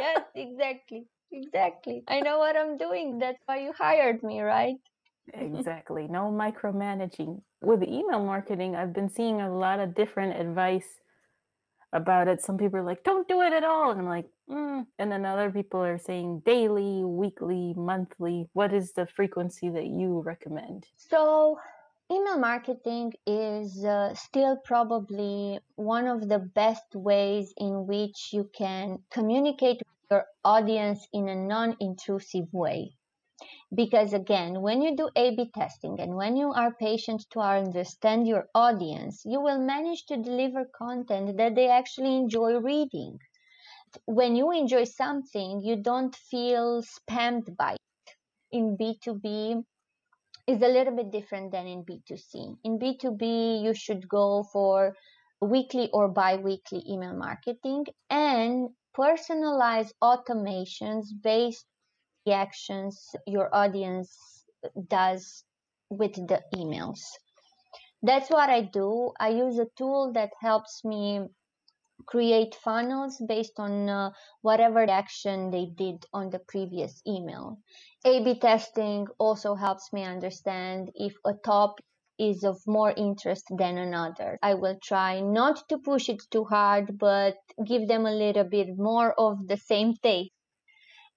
yes, 0.00 0.20
exactly. 0.34 1.06
Exactly. 1.32 2.02
I 2.08 2.20
know 2.20 2.38
what 2.38 2.56
I'm 2.56 2.76
doing. 2.76 3.18
That's 3.18 3.38
why 3.46 3.58
you 3.58 3.72
hired 3.76 4.22
me, 4.22 4.40
right? 4.40 4.76
exactly. 5.34 6.06
No 6.08 6.30
micromanaging. 6.30 7.40
With 7.62 7.82
email 7.82 8.24
marketing, 8.24 8.76
I've 8.76 8.92
been 8.92 9.08
seeing 9.08 9.40
a 9.40 9.54
lot 9.54 9.80
of 9.80 9.94
different 9.94 10.40
advice 10.40 11.00
about 11.96 12.28
it. 12.28 12.42
Some 12.42 12.56
people 12.58 12.78
are 12.78 12.84
like, 12.84 13.02
don't 13.04 13.26
do 13.28 13.40
it 13.42 13.52
at 13.52 13.64
all. 13.64 13.90
And 13.90 14.00
I'm 14.00 14.08
like, 14.08 14.26
mm. 14.48 14.86
and 14.98 15.10
then 15.10 15.24
other 15.24 15.50
people 15.50 15.82
are 15.82 15.98
saying 15.98 16.42
daily, 16.44 17.04
weekly, 17.04 17.74
monthly. 17.76 18.48
What 18.52 18.72
is 18.72 18.92
the 18.92 19.06
frequency 19.06 19.68
that 19.70 19.86
you 19.86 20.20
recommend? 20.20 20.86
So, 20.96 21.58
email 22.10 22.38
marketing 22.38 23.14
is 23.26 23.84
uh, 23.84 24.14
still 24.14 24.56
probably 24.56 25.58
one 25.74 26.06
of 26.06 26.28
the 26.28 26.38
best 26.38 26.94
ways 26.94 27.52
in 27.56 27.86
which 27.86 28.30
you 28.32 28.48
can 28.56 28.98
communicate 29.10 29.78
with 29.78 30.10
your 30.10 30.24
audience 30.44 31.06
in 31.12 31.28
a 31.28 31.34
non-intrusive 31.34 32.52
way. 32.52 32.92
Because 33.74 34.12
again, 34.12 34.62
when 34.62 34.82
you 34.82 34.96
do 34.96 35.10
A-B 35.16 35.50
testing 35.54 36.00
and 36.00 36.16
when 36.16 36.36
you 36.36 36.52
are 36.52 36.74
patient 36.74 37.26
to 37.30 37.40
understand 37.40 38.26
your 38.26 38.48
audience, 38.54 39.22
you 39.24 39.40
will 39.40 39.58
manage 39.58 40.06
to 40.06 40.16
deliver 40.16 40.64
content 40.64 41.36
that 41.36 41.54
they 41.54 41.68
actually 41.68 42.16
enjoy 42.16 42.58
reading. 42.58 43.18
When 44.04 44.36
you 44.36 44.52
enjoy 44.52 44.84
something, 44.84 45.60
you 45.60 45.76
don't 45.76 46.14
feel 46.14 46.82
spammed 46.82 47.56
by 47.56 47.72
it. 47.74 48.14
In 48.52 48.76
B2B, 48.76 49.64
is 50.46 50.62
a 50.62 50.68
little 50.68 50.94
bit 50.94 51.10
different 51.10 51.50
than 51.50 51.66
in 51.66 51.84
B2C. 51.84 52.58
In 52.62 52.78
B2B, 52.78 53.62
you 53.62 53.74
should 53.74 54.08
go 54.08 54.44
for 54.52 54.96
weekly 55.40 55.90
or 55.92 56.08
bi-weekly 56.08 56.82
email 56.88 57.14
marketing 57.14 57.86
and 58.08 58.68
personalize 58.96 59.90
automations 60.02 61.06
based 61.22 61.66
on 62.26 62.32
the 62.32 62.36
actions 62.36 63.14
your 63.26 63.48
audience 63.54 64.44
does 64.88 65.44
with 65.90 66.14
the 66.14 66.42
emails. 66.54 67.00
That's 68.02 68.30
what 68.30 68.50
I 68.50 68.62
do. 68.62 69.12
I 69.18 69.28
use 69.30 69.58
a 69.58 69.66
tool 69.76 70.12
that 70.14 70.30
helps 70.40 70.84
me 70.84 71.20
create 72.06 72.54
funnels 72.54 73.22
based 73.26 73.58
on 73.58 73.88
uh, 73.88 74.10
whatever 74.42 74.88
action 74.88 75.50
they 75.50 75.66
did 75.76 76.04
on 76.12 76.30
the 76.30 76.40
previous 76.48 77.02
email. 77.06 77.58
A 78.04 78.22
B 78.22 78.38
testing 78.38 79.06
also 79.18 79.54
helps 79.54 79.92
me 79.92 80.04
understand 80.04 80.90
if 80.94 81.14
a 81.24 81.32
topic 81.44 81.84
is 82.18 82.44
of 82.44 82.58
more 82.66 82.92
interest 82.96 83.44
than 83.58 83.78
another. 83.78 84.38
I 84.42 84.54
will 84.54 84.78
try 84.82 85.20
not 85.20 85.68
to 85.68 85.78
push 85.78 86.08
it 86.08 86.22
too 86.30 86.44
hard, 86.44 86.98
but 86.98 87.36
give 87.66 87.88
them 87.88 88.06
a 88.06 88.12
little 88.12 88.44
bit 88.44 88.78
more 88.78 89.14
of 89.18 89.46
the 89.48 89.56
same 89.56 89.94
taste. 90.02 90.30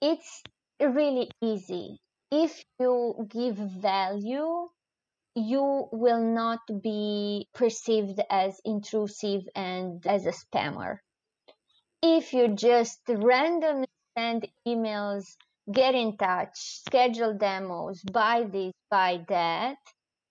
It's 0.01 0.43
really 0.79 1.29
easy. 1.41 1.99
If 2.31 2.63
you 2.79 3.27
give 3.27 3.55
value, 3.55 4.69
you 5.35 5.87
will 5.91 6.21
not 6.21 6.59
be 6.81 7.47
perceived 7.53 8.21
as 8.29 8.59
intrusive 8.65 9.43
and 9.55 10.05
as 10.07 10.25
a 10.25 10.33
spammer. 10.33 10.99
If 12.01 12.33
you 12.33 12.49
just 12.49 13.01
randomly 13.07 13.87
send 14.17 14.47
emails, 14.67 15.25
get 15.71 15.95
in 15.95 16.17
touch, 16.17 16.55
schedule 16.55 17.33
demos, 17.33 18.01
buy 18.03 18.43
this, 18.43 18.73
buy 18.89 19.23
that, 19.27 19.77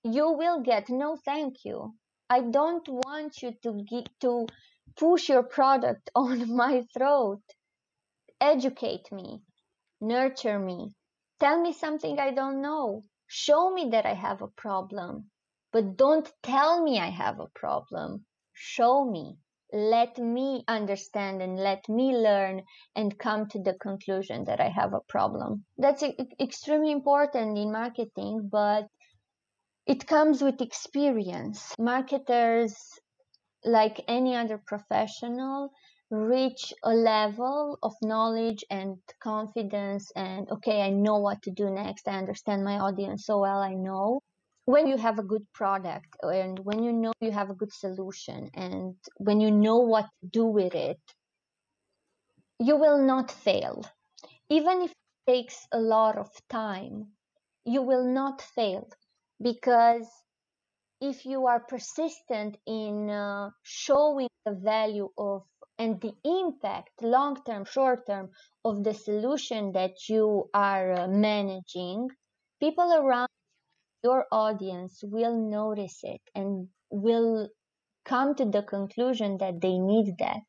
you 0.03 0.32
will 0.32 0.61
get 0.61 0.88
no 0.88 1.16
thank 1.16 1.64
you. 1.64 1.94
I 2.30 2.40
don't 2.40 2.86
want 2.88 3.42
you 3.42 3.53
to 3.62 3.82
get, 3.88 4.09
to 4.20 4.46
push 4.96 5.28
your 5.28 5.42
product 5.42 6.11
on 6.14 6.55
my 6.55 6.84
throat. 6.94 7.42
Educate 8.40 9.11
me, 9.11 9.42
nurture 10.01 10.59
me, 10.59 10.94
tell 11.40 11.61
me 11.61 11.72
something 11.72 12.18
I 12.18 12.30
don't 12.32 12.61
know. 12.61 13.05
Show 13.26 13.70
me 13.72 13.90
that 13.90 14.07
I 14.07 14.14
have 14.14 14.42
a 14.42 14.49
problem, 14.49 15.30
but 15.72 15.96
don't 15.96 16.30
tell 16.42 16.82
me 16.82 16.99
I 16.99 17.11
have 17.11 17.40
a 17.40 17.49
problem. 17.55 18.24
Show 18.53 19.05
me. 19.05 19.36
Let 19.70 20.16
me 20.16 20.64
understand 20.66 21.42
and 21.42 21.59
let 21.59 21.88
me 21.88 22.16
learn 22.16 22.62
and 22.96 23.18
come 23.18 23.49
to 23.49 23.62
the 23.62 23.74
conclusion 23.74 24.44
that 24.44 24.61
I 24.61 24.70
have 24.70 24.94
a 24.94 25.03
problem. 25.09 25.66
That's 25.76 26.03
extremely 26.40 26.90
important 26.90 27.59
in 27.59 27.70
marketing, 27.70 28.49
but 28.51 28.88
it 29.86 30.07
comes 30.07 30.42
with 30.42 30.62
experience. 30.62 31.74
Marketers, 31.78 32.74
like 33.64 34.05
any 34.09 34.36
other 34.36 34.59
professional, 34.66 35.70
reach 36.11 36.72
a 36.84 36.94
level 36.94 37.78
of 37.82 37.94
knowledge 38.02 38.64
and 38.70 38.96
confidence 39.20 40.11
and 40.16 40.50
okay 40.50 40.80
i 40.82 40.90
know 40.90 41.18
what 41.18 41.42
to 41.42 41.50
do 41.50 41.70
next. 41.70 42.09
I 42.09 42.16
understand 42.16 42.64
my 42.64 42.78
audience 42.78 43.26
so 43.26 43.40
well. 43.40 43.59
I 43.61 43.74
know 43.74 44.20
when 44.64 44.86
you 44.86 44.96
have 44.96 45.18
a 45.18 45.22
good 45.22 45.46
product 45.52 46.09
and 46.22 46.59
when 46.59 46.82
you 46.82 46.92
know 46.92 47.12
you 47.20 47.30
have 47.32 47.50
a 47.50 47.54
good 47.54 47.72
solution 47.72 48.50
and 48.54 48.94
when 49.18 49.40
you 49.40 49.50
know 49.50 49.78
what 49.78 50.06
to 50.20 50.28
do 50.30 50.46
with 50.46 50.74
it 50.74 51.00
you 52.61 52.76
will 52.76 52.98
not 52.98 53.30
fail. 53.30 53.84
Even 54.50 54.82
if 54.82 54.90
it 54.90 55.30
takes 55.32 55.66
a 55.72 55.78
lot 55.78 56.16
of 56.16 56.30
time 56.48 57.09
you 57.64 57.82
will 57.82 58.04
not 58.04 58.40
fail 58.40 58.88
because 59.42 60.09
if 61.00 61.24
you 61.26 61.46
are 61.46 61.61
persistent 61.61 62.56
in 62.66 63.11
uh, 63.11 63.50
showing 63.62 64.28
the 64.44 64.52
value 64.52 65.11
of 65.18 65.42
and 65.78 66.00
the 66.00 66.12
impact 66.24 66.90
long 67.02 67.36
term 67.44 67.64
short 67.64 68.06
term 68.06 68.30
of 68.64 68.84
the 68.84 68.94
solution 68.94 69.72
that 69.72 70.08
you 70.08 70.48
are 70.54 70.92
uh, 70.92 71.08
managing 71.08 72.08
people 72.60 72.92
around 72.92 73.28
your 74.02 74.26
audience 74.32 75.00
will 75.02 75.36
notice 75.36 76.00
it 76.02 76.20
and 76.34 76.68
will 76.90 77.48
come 78.04 78.34
to 78.34 78.44
the 78.44 78.62
conclusion 78.62 79.36
that 79.38 79.60
they 79.60 79.78
need 79.78 80.14
that 80.18 80.40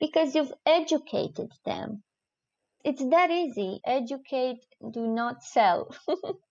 because 0.00 0.34
you've 0.34 0.52
educated 0.66 1.50
them 1.64 2.02
it's 2.84 3.04
that 3.10 3.30
easy 3.30 3.80
educate 3.86 4.58
do 4.92 5.06
not 5.06 5.42
sell 5.42 5.94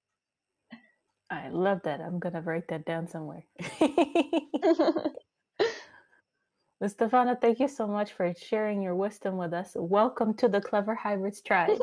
I 1.34 1.50
love 1.50 1.80
that. 1.86 2.00
I'm 2.00 2.20
going 2.20 2.34
to 2.34 2.42
write 2.42 2.68
that 2.70 2.86
down 2.86 3.08
somewhere. 3.08 3.44
Stefana, 6.88 7.40
thank 7.40 7.62
you 7.62 7.70
so 7.70 7.88
much 7.88 8.12
for 8.12 8.34
sharing 8.36 8.82
your 8.82 8.94
wisdom 8.94 9.38
with 9.38 9.54
us. 9.54 9.72
Welcome 9.76 10.34
to 10.36 10.50
the 10.50 10.60
Clever 10.60 10.94
Hybrids 10.94 11.42
tribe. 11.48 11.80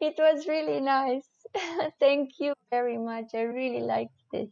it 0.00 0.14
was 0.16 0.46
really 0.46 0.80
nice. 0.80 1.26
thank 2.00 2.38
you 2.38 2.54
very 2.70 2.98
much. 2.98 3.34
I 3.34 3.42
really 3.42 3.80
liked 3.80 4.14
this. 4.32 4.48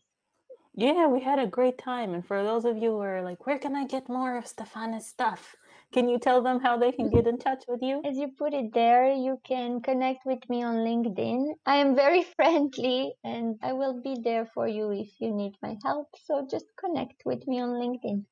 Yeah, 0.75 1.07
we 1.07 1.21
had 1.21 1.39
a 1.39 1.47
great 1.47 1.79
time. 1.79 2.15
And 2.15 2.27
for 2.27 2.43
those 2.43 2.65
of 2.65 2.79
you 2.79 2.91
who 2.91 3.01
are 3.01 3.23
like, 3.23 3.47
where 3.47 3.61
can 3.61 3.77
I 3.77 3.87
get 3.87 4.09
more 4.09 4.37
of 4.37 4.45
Stefana's 4.45 5.07
stuff? 5.07 5.55
Can 5.93 6.09
you 6.09 6.19
tell 6.19 6.43
them 6.43 6.59
how 6.59 6.77
they 6.77 6.91
can 6.91 7.09
get 7.09 7.29
in 7.29 7.39
touch 7.39 7.63
with 7.69 7.81
you? 7.81 8.03
As 8.05 8.17
you 8.17 8.33
put 8.37 8.55
it 8.55 8.75
there, 8.75 9.13
you 9.13 9.41
can 9.45 9.81
connect 9.81 10.27
with 10.27 10.41
me 10.49 10.65
on 10.65 10.79
LinkedIn. 10.79 11.53
I 11.65 11.77
am 11.77 11.95
very 11.95 12.25
friendly 12.37 13.15
and 13.23 13.57
I 13.63 13.73
will 13.73 14.03
be 14.03 14.17
there 14.21 14.47
for 14.47 14.67
you 14.67 14.91
if 14.91 15.21
you 15.21 15.31
need 15.31 15.55
my 15.63 15.77
help. 15.85 16.09
So 16.25 16.45
just 16.51 16.67
connect 16.77 17.23
with 17.25 17.47
me 17.47 17.61
on 17.61 17.69
LinkedIn. 17.71 18.25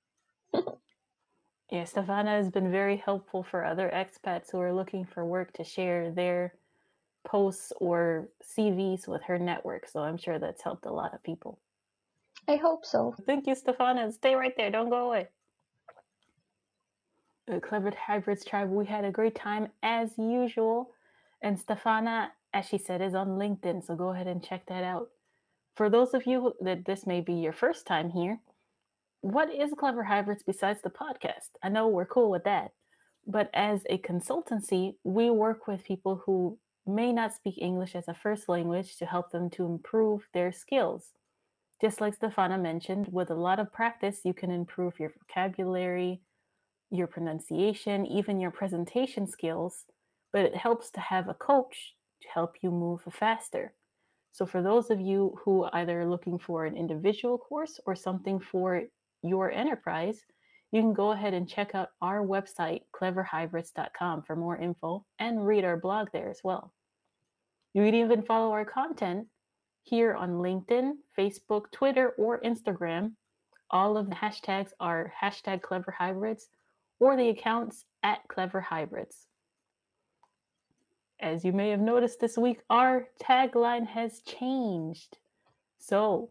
Yeah, 1.72 1.82
Stefana 1.82 2.36
has 2.36 2.50
been 2.50 2.70
very 2.70 2.96
helpful 2.96 3.42
for 3.42 3.64
other 3.64 3.90
expats 3.92 4.52
who 4.52 4.60
are 4.60 4.72
looking 4.72 5.04
for 5.04 5.24
work 5.24 5.52
to 5.54 5.64
share 5.64 6.12
their 6.12 6.54
posts 7.24 7.72
or 7.80 8.28
CVs 8.56 9.08
with 9.08 9.22
her 9.24 9.38
network. 9.38 9.88
So 9.88 10.00
I'm 10.00 10.16
sure 10.16 10.38
that's 10.38 10.62
helped 10.62 10.86
a 10.86 10.92
lot 10.92 11.14
of 11.14 11.22
people. 11.24 11.58
I 12.46 12.56
hope 12.56 12.86
so. 12.86 13.14
Thank 13.26 13.48
you, 13.48 13.54
Stefana. 13.54 14.12
Stay 14.12 14.36
right 14.36 14.54
there. 14.56 14.70
Don't 14.70 14.90
go 14.90 15.08
away 15.08 15.28
the 17.46 17.60
Clever 17.60 17.92
Hybrids 17.96 18.44
Tribe. 18.44 18.70
We 18.70 18.86
had 18.86 19.04
a 19.04 19.10
great 19.10 19.34
time 19.34 19.68
as 19.82 20.16
usual. 20.16 20.90
And 21.42 21.58
Stefana, 21.58 22.28
as 22.54 22.66
she 22.66 22.78
said, 22.78 23.00
is 23.00 23.14
on 23.14 23.30
LinkedIn. 23.30 23.84
So 23.84 23.96
go 23.96 24.10
ahead 24.10 24.26
and 24.26 24.42
check 24.42 24.66
that 24.66 24.84
out. 24.84 25.08
For 25.74 25.90
those 25.90 26.14
of 26.14 26.26
you 26.26 26.54
that 26.60 26.84
this 26.84 27.06
may 27.06 27.20
be 27.20 27.34
your 27.34 27.52
first 27.52 27.86
time 27.86 28.10
here, 28.10 28.38
what 29.22 29.54
is 29.54 29.70
Clever 29.78 30.02
Hybrids 30.02 30.42
besides 30.42 30.82
the 30.82 30.90
podcast? 30.90 31.50
I 31.62 31.68
know 31.68 31.86
we're 31.86 32.04
cool 32.04 32.28
with 32.28 32.42
that. 32.44 32.72
But 33.24 33.50
as 33.54 33.82
a 33.88 33.98
consultancy, 33.98 34.96
we 35.04 35.30
work 35.30 35.68
with 35.68 35.84
people 35.84 36.20
who 36.26 36.58
may 36.88 37.12
not 37.12 37.32
speak 37.32 37.54
English 37.58 37.94
as 37.94 38.08
a 38.08 38.14
first 38.14 38.48
language 38.48 38.96
to 38.96 39.06
help 39.06 39.30
them 39.30 39.48
to 39.50 39.64
improve 39.64 40.26
their 40.34 40.50
skills. 40.50 41.12
Just 41.80 42.00
like 42.00 42.18
Stefana 42.18 42.60
mentioned, 42.60 43.08
with 43.12 43.30
a 43.30 43.36
lot 43.36 43.60
of 43.60 43.72
practice, 43.72 44.22
you 44.24 44.34
can 44.34 44.50
improve 44.50 44.98
your 44.98 45.12
vocabulary, 45.20 46.20
your 46.90 47.06
pronunciation, 47.06 48.04
even 48.06 48.40
your 48.40 48.50
presentation 48.50 49.28
skills, 49.28 49.84
but 50.32 50.44
it 50.44 50.56
helps 50.56 50.90
to 50.90 51.00
have 51.00 51.28
a 51.28 51.34
coach 51.34 51.94
to 52.22 52.28
help 52.28 52.56
you 52.60 52.72
move 52.72 53.02
faster. 53.08 53.72
So, 54.32 54.46
for 54.46 54.62
those 54.62 54.90
of 54.90 55.00
you 55.00 55.38
who 55.44 55.68
either 55.72 56.00
are 56.00 56.10
looking 56.10 56.40
for 56.40 56.64
an 56.66 56.76
individual 56.76 57.38
course 57.38 57.78
or 57.86 57.94
something 57.94 58.40
for 58.40 58.82
your 59.22 59.50
enterprise, 59.50 60.20
you 60.72 60.80
can 60.80 60.94
go 60.94 61.12
ahead 61.12 61.34
and 61.34 61.48
check 61.48 61.74
out 61.74 61.90
our 62.00 62.24
website, 62.24 62.82
cleverhybrids.com, 62.94 64.22
for 64.22 64.36
more 64.36 64.56
info 64.56 65.04
and 65.18 65.46
read 65.46 65.64
our 65.64 65.76
blog 65.76 66.08
there 66.12 66.30
as 66.30 66.40
well. 66.42 66.72
You 67.74 67.84
can 67.84 67.94
even 67.94 68.22
follow 68.22 68.52
our 68.52 68.64
content 68.64 69.26
here 69.82 70.14
on 70.14 70.30
LinkedIn, 70.30 70.92
Facebook, 71.18 71.70
Twitter, 71.72 72.10
or 72.10 72.40
Instagram. 72.40 73.12
All 73.70 73.96
of 73.96 74.08
the 74.08 74.16
hashtags 74.16 74.70
are 74.80 75.12
hashtag 75.20 75.60
cleverhybrids 75.60 76.44
or 77.00 77.16
the 77.16 77.28
accounts 77.28 77.84
at 78.02 78.26
Clever 78.28 78.60
Hybrids. 78.60 79.26
As 81.20 81.44
you 81.44 81.52
may 81.52 81.70
have 81.70 81.80
noticed 81.80 82.20
this 82.20 82.36
week, 82.36 82.60
our 82.68 83.08
tagline 83.22 83.86
has 83.86 84.20
changed. 84.20 85.18
So, 85.78 86.30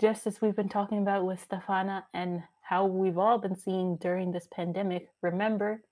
just 0.00 0.26
as 0.26 0.40
we've 0.40 0.56
been 0.56 0.68
talking 0.68 0.98
about 0.98 1.24
with 1.24 1.46
Stefana 1.48 2.02
and 2.12 2.42
how 2.62 2.86
we've 2.86 3.18
all 3.18 3.38
been 3.38 3.56
seeing 3.56 3.96
during 3.96 4.32
this 4.32 4.48
pandemic, 4.52 5.08
remember 5.22 5.82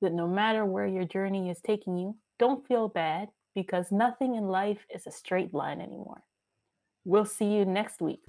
that 0.00 0.12
no 0.12 0.26
matter 0.26 0.64
where 0.64 0.86
your 0.86 1.04
journey 1.04 1.50
is 1.50 1.60
taking 1.60 1.96
you, 1.96 2.16
don't 2.38 2.66
feel 2.66 2.88
bad 2.88 3.28
because 3.54 3.90
nothing 3.90 4.34
in 4.34 4.44
life 4.44 4.86
is 4.94 5.06
a 5.06 5.10
straight 5.10 5.52
line 5.52 5.80
anymore. 5.80 6.22
We'll 7.04 7.24
see 7.24 7.46
you 7.46 7.64
next 7.64 8.00
week. 8.00 8.20